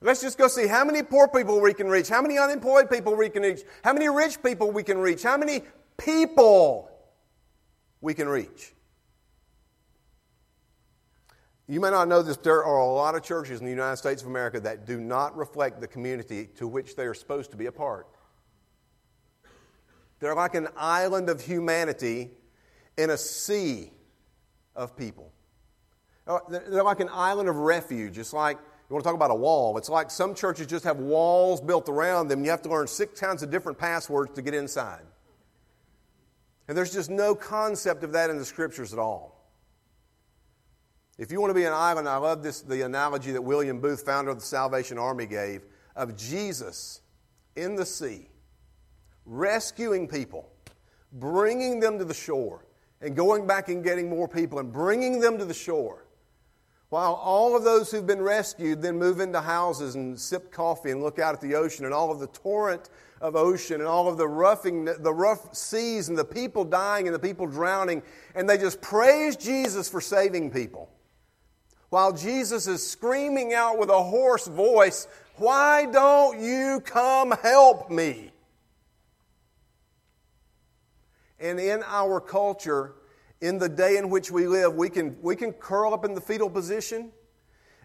Let's 0.00 0.22
just 0.22 0.38
go 0.38 0.48
see 0.48 0.66
how 0.66 0.84
many 0.84 1.02
poor 1.02 1.28
people 1.28 1.60
we 1.60 1.74
can 1.74 1.88
reach, 1.88 2.08
how 2.08 2.22
many 2.22 2.38
unemployed 2.38 2.88
people 2.88 3.14
we 3.14 3.28
can 3.28 3.42
reach, 3.42 3.60
how 3.84 3.92
many 3.92 4.08
rich 4.08 4.42
people 4.42 4.70
we 4.70 4.82
can 4.82 4.96
reach, 4.96 5.22
how 5.22 5.36
many 5.36 5.62
people 5.98 6.90
we 8.00 8.14
can 8.14 8.28
reach. 8.28 8.72
You 11.70 11.78
may 11.78 11.90
not 11.90 12.08
know 12.08 12.20
this, 12.20 12.36
there 12.38 12.64
are 12.64 12.78
a 12.78 12.92
lot 12.92 13.14
of 13.14 13.22
churches 13.22 13.60
in 13.60 13.64
the 13.64 13.70
United 13.70 13.96
States 13.96 14.22
of 14.22 14.28
America 14.28 14.58
that 14.58 14.86
do 14.86 14.98
not 14.98 15.36
reflect 15.36 15.80
the 15.80 15.86
community 15.86 16.48
to 16.56 16.66
which 16.66 16.96
they 16.96 17.04
are 17.04 17.14
supposed 17.14 17.52
to 17.52 17.56
be 17.56 17.66
a 17.66 17.72
part. 17.72 18.08
They're 20.18 20.34
like 20.34 20.56
an 20.56 20.66
island 20.76 21.30
of 21.30 21.40
humanity 21.40 22.32
in 22.98 23.10
a 23.10 23.16
sea 23.16 23.92
of 24.74 24.96
people. 24.96 25.32
Uh, 26.26 26.40
they're 26.48 26.82
like 26.82 26.98
an 26.98 27.08
island 27.12 27.48
of 27.48 27.54
refuge. 27.54 28.18
It's 28.18 28.32
like, 28.32 28.58
you 28.58 28.94
want 28.94 29.04
to 29.04 29.08
talk 29.08 29.14
about 29.14 29.30
a 29.30 29.36
wall, 29.36 29.78
it's 29.78 29.88
like 29.88 30.10
some 30.10 30.34
churches 30.34 30.66
just 30.66 30.82
have 30.82 30.96
walls 30.96 31.60
built 31.60 31.88
around 31.88 32.26
them. 32.26 32.44
You 32.44 32.50
have 32.50 32.62
to 32.62 32.68
learn 32.68 32.88
six 32.88 33.20
kinds 33.20 33.44
of 33.44 33.50
different 33.52 33.78
passwords 33.78 34.34
to 34.34 34.42
get 34.42 34.54
inside. 34.54 35.04
And 36.66 36.76
there's 36.76 36.92
just 36.92 37.10
no 37.10 37.36
concept 37.36 38.02
of 38.02 38.10
that 38.10 38.28
in 38.28 38.38
the 38.38 38.44
scriptures 38.44 38.92
at 38.92 38.98
all. 38.98 39.39
If 41.20 41.30
you 41.30 41.38
want 41.38 41.50
to 41.50 41.54
be 41.54 41.66
an 41.66 41.74
island, 41.74 42.08
I 42.08 42.16
love 42.16 42.42
this, 42.42 42.62
the 42.62 42.80
analogy 42.80 43.30
that 43.32 43.42
William 43.42 43.78
Booth, 43.78 44.06
founder 44.06 44.30
of 44.30 44.38
the 44.38 44.44
Salvation 44.44 44.96
Army, 44.96 45.26
gave 45.26 45.66
of 45.94 46.16
Jesus 46.16 47.02
in 47.56 47.74
the 47.74 47.84
sea, 47.84 48.30
rescuing 49.26 50.08
people, 50.08 50.50
bringing 51.12 51.78
them 51.78 51.98
to 51.98 52.06
the 52.06 52.14
shore, 52.14 52.64
and 53.02 53.14
going 53.14 53.46
back 53.46 53.68
and 53.68 53.84
getting 53.84 54.08
more 54.08 54.28
people 54.28 54.60
and 54.60 54.72
bringing 54.72 55.20
them 55.20 55.36
to 55.36 55.44
the 55.44 55.52
shore. 55.52 56.06
While 56.88 57.12
all 57.12 57.54
of 57.54 57.64
those 57.64 57.90
who've 57.90 58.06
been 58.06 58.22
rescued 58.22 58.80
then 58.80 58.98
move 58.98 59.20
into 59.20 59.42
houses 59.42 59.96
and 59.96 60.18
sip 60.18 60.50
coffee 60.50 60.90
and 60.90 61.02
look 61.02 61.18
out 61.18 61.34
at 61.34 61.42
the 61.42 61.54
ocean 61.54 61.84
and 61.84 61.92
all 61.92 62.10
of 62.10 62.18
the 62.18 62.28
torrent 62.28 62.88
of 63.20 63.36
ocean 63.36 63.82
and 63.82 63.86
all 63.86 64.08
of 64.08 64.16
the 64.16 64.26
roughing, 64.26 64.86
the 64.86 65.12
rough 65.12 65.54
seas 65.54 66.08
and 66.08 66.16
the 66.16 66.24
people 66.24 66.64
dying 66.64 67.06
and 67.06 67.14
the 67.14 67.20
people 67.20 67.46
drowning, 67.46 68.02
and 68.34 68.48
they 68.48 68.56
just 68.56 68.80
praise 68.80 69.36
Jesus 69.36 69.86
for 69.86 70.00
saving 70.00 70.50
people 70.50 70.88
while 71.90 72.12
Jesus 72.12 72.66
is 72.66 72.86
screaming 72.86 73.52
out 73.52 73.78
with 73.78 73.90
a 73.90 74.02
hoarse 74.02 74.46
voice, 74.46 75.06
Why 75.36 75.86
don't 75.86 76.40
you 76.40 76.80
come 76.84 77.32
help 77.42 77.90
me? 77.90 78.30
And 81.38 81.58
in 81.58 81.82
our 81.86 82.20
culture, 82.20 82.94
in 83.40 83.58
the 83.58 83.68
day 83.68 83.96
in 83.96 84.10
which 84.10 84.30
we 84.30 84.46
live, 84.46 84.74
we 84.74 84.88
can, 84.90 85.16
we 85.22 85.34
can 85.34 85.52
curl 85.52 85.94
up 85.94 86.04
in 86.04 86.14
the 86.14 86.20
fetal 86.20 86.50
position 86.50 87.10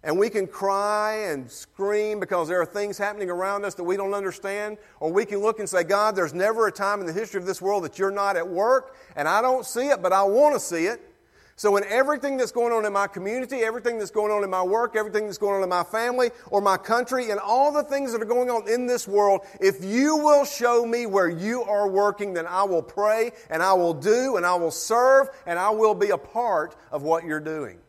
and 0.06 0.20
we 0.20 0.30
can 0.30 0.46
cry 0.46 1.32
and 1.32 1.50
scream 1.50 2.20
because 2.20 2.48
there 2.48 2.62
are 2.62 2.66
things 2.66 2.96
happening 2.96 3.32
around 3.32 3.66
us 3.66 3.74
that 3.74 3.84
we 3.84 3.98
don't 3.98 4.14
understand. 4.14 4.78
Or 5.00 5.12
we 5.12 5.26
can 5.26 5.40
look 5.40 5.58
and 5.58 5.68
say, 5.68 5.84
God, 5.84 6.16
there's 6.16 6.34
never 6.34 6.68
a 6.68 6.72
time 6.72 7.00
in 7.00 7.08
the 7.08 7.14
history 7.14 7.40
of 7.40 7.48
this 7.48 7.60
world 7.60 7.84
that 7.86 7.98
you're 7.98 8.12
not 8.12 8.38
at 8.38 8.48
work, 8.48 8.96
and 9.16 9.28
I 9.28 9.42
don't 9.42 9.66
see 9.66 9.88
it, 9.88 10.04
but 10.04 10.14
I 10.14 10.22
want 10.22 10.54
to 10.54 10.60
see 10.60 10.86
it. 10.86 11.02
So, 11.58 11.78
in 11.78 11.86
everything 11.86 12.36
that's 12.36 12.52
going 12.52 12.74
on 12.74 12.86
in 12.86 12.92
my 12.92 13.08
community, 13.08 13.60
everything 13.60 13.98
that's 13.98 14.12
going 14.12 14.30
on 14.30 14.44
in 14.44 14.50
my 14.50 14.62
work, 14.62 14.98
everything 14.98 15.26
that's 15.26 15.38
going 15.38 15.56
on 15.56 15.64
in 15.64 15.70
my 15.70 15.86
family 15.86 16.32
or 16.48 16.60
my 16.60 16.76
country, 16.76 17.32
and 17.32 17.40
all 17.40 17.72
the 17.72 17.84
things 17.84 18.12
that 18.12 18.22
are 18.22 18.26
going 18.26 18.50
on 18.50 18.68
in 18.68 18.88
this 18.88 19.08
world, 19.08 19.40
if 19.62 19.82
you 19.82 20.18
will 20.18 20.44
show 20.44 20.86
me 20.86 21.06
where 21.06 21.30
you 21.30 21.64
are 21.64 21.88
working, 21.88 22.34
then 22.34 22.46
I 22.46 22.64
will 22.64 22.84
pray 22.84 23.32
and 23.50 23.64
I 23.64 23.72
will 23.72 23.94
do 23.94 24.36
and 24.36 24.46
I 24.46 24.56
will 24.56 24.72
serve 24.72 25.30
and 25.46 25.58
I 25.58 25.70
will 25.70 25.96
be 25.96 26.10
a 26.10 26.18
part 26.18 26.76
of 26.92 27.04
what 27.04 27.24
you're 27.24 27.40
doing. 27.40 27.80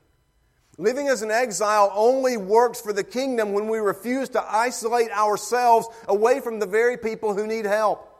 Living 0.78 1.08
as 1.08 1.22
an 1.22 1.32
exile 1.32 1.90
only 1.92 2.36
works 2.36 2.80
for 2.80 2.92
the 2.92 3.02
kingdom 3.02 3.52
when 3.52 3.66
we 3.66 3.78
refuse 3.78 4.28
to 4.28 4.44
isolate 4.54 5.10
ourselves 5.10 5.88
away 6.06 6.38
from 6.38 6.60
the 6.60 6.66
very 6.66 6.98
people 6.98 7.34
who 7.34 7.48
need 7.48 7.64
help. 7.64 8.15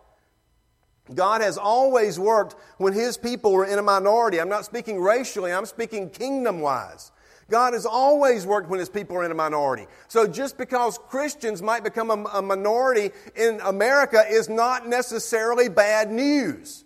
God 1.15 1.41
has 1.41 1.57
always 1.57 2.19
worked 2.19 2.57
when 2.79 2.93
His 2.93 3.17
people 3.17 3.53
were 3.53 3.65
in 3.65 3.79
a 3.79 3.83
minority. 3.83 4.41
I'm 4.41 4.49
not 4.49 4.65
speaking 4.65 5.01
racially, 5.01 5.53
I'm 5.53 5.67
speaking 5.67 6.11
kingdom 6.11 6.61
wise. 6.61 7.13
God 7.49 7.75
has 7.75 7.87
always 7.87 8.45
worked 8.45 8.69
when 8.69 8.81
His 8.81 8.89
people 8.89 9.17
are 9.17 9.25
in 9.25 9.31
a 9.31 9.35
minority. 9.35 9.87
So 10.09 10.27
just 10.27 10.59
because 10.59 10.99
Christians 10.99 11.63
might 11.63 11.85
become 11.85 12.11
a, 12.11 12.25
a 12.35 12.43
minority 12.43 13.11
in 13.37 13.61
America 13.63 14.25
is 14.29 14.49
not 14.49 14.89
necessarily 14.89 15.69
bad 15.69 16.11
news. 16.11 16.85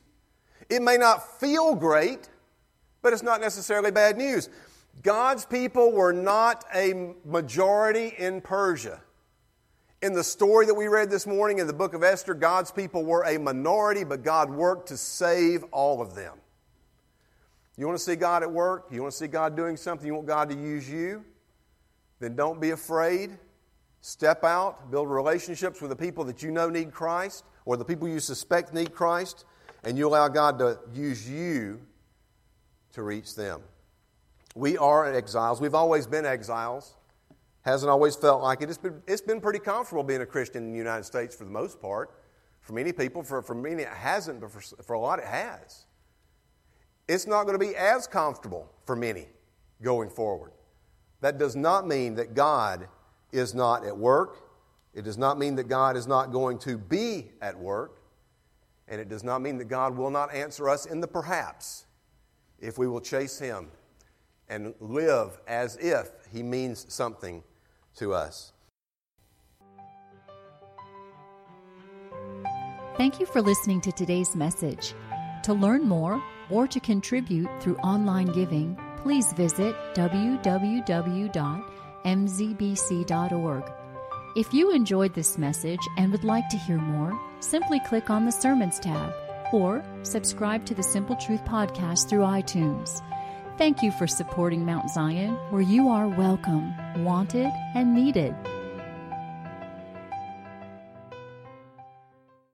It 0.69 0.83
may 0.83 0.99
not 0.99 1.41
feel 1.41 1.75
great, 1.75 2.29
but 3.03 3.13
it's 3.13 3.23
not 3.23 3.41
necessarily 3.41 3.91
bad 3.91 4.19
news. 4.19 4.51
God's 5.03 5.47
people 5.47 5.93
were 5.93 6.13
not 6.13 6.65
a 6.75 7.15
majority 7.25 8.15
in 8.19 8.43
Persia. 8.43 9.01
In 10.03 10.15
the 10.15 10.25
story 10.25 10.65
that 10.65 10.75
we 10.75 10.89
read 10.89 11.11
this 11.11 11.27
morning 11.27 11.59
in 11.59 11.67
the 11.67 11.75
book 11.75 11.93
of 11.93 12.03
Esther, 12.03 12.33
God's 12.33 12.71
people 12.71 13.05
were 13.05 13.23
a 13.25 13.39
minority, 13.39 14.03
but 14.03 14.23
God 14.23 14.49
worked 14.49 14.89
to 14.89 14.97
save 14.97 15.63
all 15.73 16.01
of 16.01 16.15
them. 16.15 16.39
You 17.77 17.87
want 17.87 17.99
to 17.99 18.05
see 18.05 18.17
God 18.17 18.43
at 18.43 18.51
work? 18.51 18.87
You 18.91 19.03
want 19.03 19.13
to 19.13 19.19
see 19.19 19.27
God 19.27 19.57
doing 19.57 19.77
something? 19.77 20.07
You 20.07 20.15
want 20.15 20.27
God 20.27 20.49
to 20.49 20.57
use 20.57 20.89
you? 20.89 21.23
Then 22.19 22.35
don't 22.35 22.63
be 22.63 22.71
afraid. 22.71 23.37
Step 24.01 24.43
out, 24.43 24.91
build 24.91 25.11
relationships 25.11 25.83
with 25.83 25.91
the 25.91 25.97
people 25.97 26.25
that 26.25 26.43
you 26.43 26.51
know 26.51 26.71
need 26.71 26.93
Christ 26.93 27.45
or 27.67 27.77
the 27.77 27.85
people 27.85 28.09
you 28.09 28.21
suspect 28.21 28.73
need 28.73 28.95
Christ, 28.95 29.45
and 29.85 29.99
you 29.99 30.09
allow 30.09 30.29
God 30.29 30.59
to 30.61 30.79
use 30.95 31.29
you 31.29 31.79
to 32.93 33.03
reach 33.03 33.35
them. 33.35 33.61
We 34.55 34.79
are 34.79 35.13
exiles. 35.13 35.61
We've 35.61 35.75
always 35.75 36.07
been 36.07 36.25
exiles. 36.25 36.95
Hasn't 37.63 37.91
always 37.91 38.17
felt 38.17 38.43
like 38.43 38.63
it. 38.63 38.71
It's 38.71 38.79
been, 38.79 39.03
it's 39.07 39.21
been 39.21 39.41
pretty 39.41 39.59
comfortable 39.59 40.03
being 40.03 40.23
a 40.23 40.27
Christian 40.27 40.65
in 40.65 40.73
the 40.73 40.79
United 40.79 41.05
States 41.05 41.35
for 41.35 41.45
the 41.45 41.51
most 41.51 41.81
part. 41.81 42.11
For 42.61 42.73
many 42.73 42.93
people, 42.93 43.23
for, 43.23 43.43
for 43.43 43.55
many 43.55 43.83
it 43.83 43.89
hasn't, 43.89 44.41
but 44.41 44.51
for, 44.51 44.61
for 44.61 44.93
a 44.95 45.01
lot 45.01 45.19
it 45.19 45.27
has. 45.27 45.85
It's 47.09 47.27
not 47.27 47.45
going 47.45 47.59
to 47.59 47.65
be 47.65 47.75
as 47.77 48.07
comfortable 48.07 48.71
for 48.85 48.95
many 48.95 49.27
going 49.83 50.11
forward. 50.11 50.53
That 51.21 51.39
does 51.39 51.57
not 51.57 51.87
mean 51.87 52.15
that 52.15 52.35
God 52.35 52.87
is 53.33 53.55
not 53.55 53.85
at 53.85 53.97
work. 53.97 54.39
It 54.95 55.03
does 55.03 55.19
not 55.19 55.39
mean 55.39 55.55
that 55.57 55.69
God 55.69 55.97
is 55.97 56.07
not 56.07 56.33
going 56.33 56.59
to 56.61 56.79
be 56.79 57.33
at 57.41 57.59
work. 57.59 58.03
And 58.89 59.01
it 59.01 59.09
does 59.09 59.23
not 59.23 59.41
mean 59.41 59.59
that 59.59 59.67
God 59.67 59.97
will 59.97 60.11
not 60.11 60.35
answer 60.35 60.69
us 60.69 60.87
in 60.87 61.01
the 61.01 61.07
perhaps 61.07 61.87
if 62.59 62.77
we 62.79 62.89
will 62.89 63.01
chase 63.01 63.39
Him 63.39 63.69
and 64.49 64.75
live 64.81 65.39
as 65.47 65.77
if 65.77 66.11
He 66.33 66.43
means 66.43 66.87
something 66.89 67.43
to 67.97 68.15
us. 68.15 68.53
Thank 72.97 73.19
you 73.19 73.27
for 73.27 73.41
listening 73.41 73.81
to 73.83 73.93
today's 73.93 74.37
message. 74.37 74.95
To 75.45 75.55
learn 75.55 75.89
more 75.89 76.23
or 76.51 76.67
to 76.67 76.79
contribute 76.81 77.49
through 77.63 77.77
online 77.77 78.27
giving, 78.27 78.79
please 78.99 79.33
visit 79.33 79.75
www.mzbc.org. 79.95 81.33
If 84.37 84.55
you 84.55 84.71
enjoyed 84.71 85.15
this 85.15 85.39
message 85.39 85.81
and 85.97 86.13
would 86.13 86.25
like 86.25 86.49
to 86.51 86.57
hear 86.57 86.79
more, 86.79 87.19
simply 87.41 87.81
click 87.81 88.11
on 88.11 88.27
the 88.27 88.33
Sermons 88.33 88.79
tab 88.79 89.13
or 89.53 89.83
subscribe 90.03 90.65
to 90.67 90.75
the 90.75 90.83
Simple 90.83 91.17
Truth 91.17 91.45
podcast 91.45 92.09
through 92.09 92.21
iTunes. 92.21 93.01
Thank 93.61 93.83
you 93.83 93.93
for 93.93 94.07
supporting 94.07 94.65
Mount 94.65 94.89
Zion, 94.89 95.35
where 95.51 95.61
you 95.61 95.91
are 95.91 96.09
welcome, 96.09 96.75
wanted, 97.05 97.53
and 97.75 97.95
needed. 97.95 98.35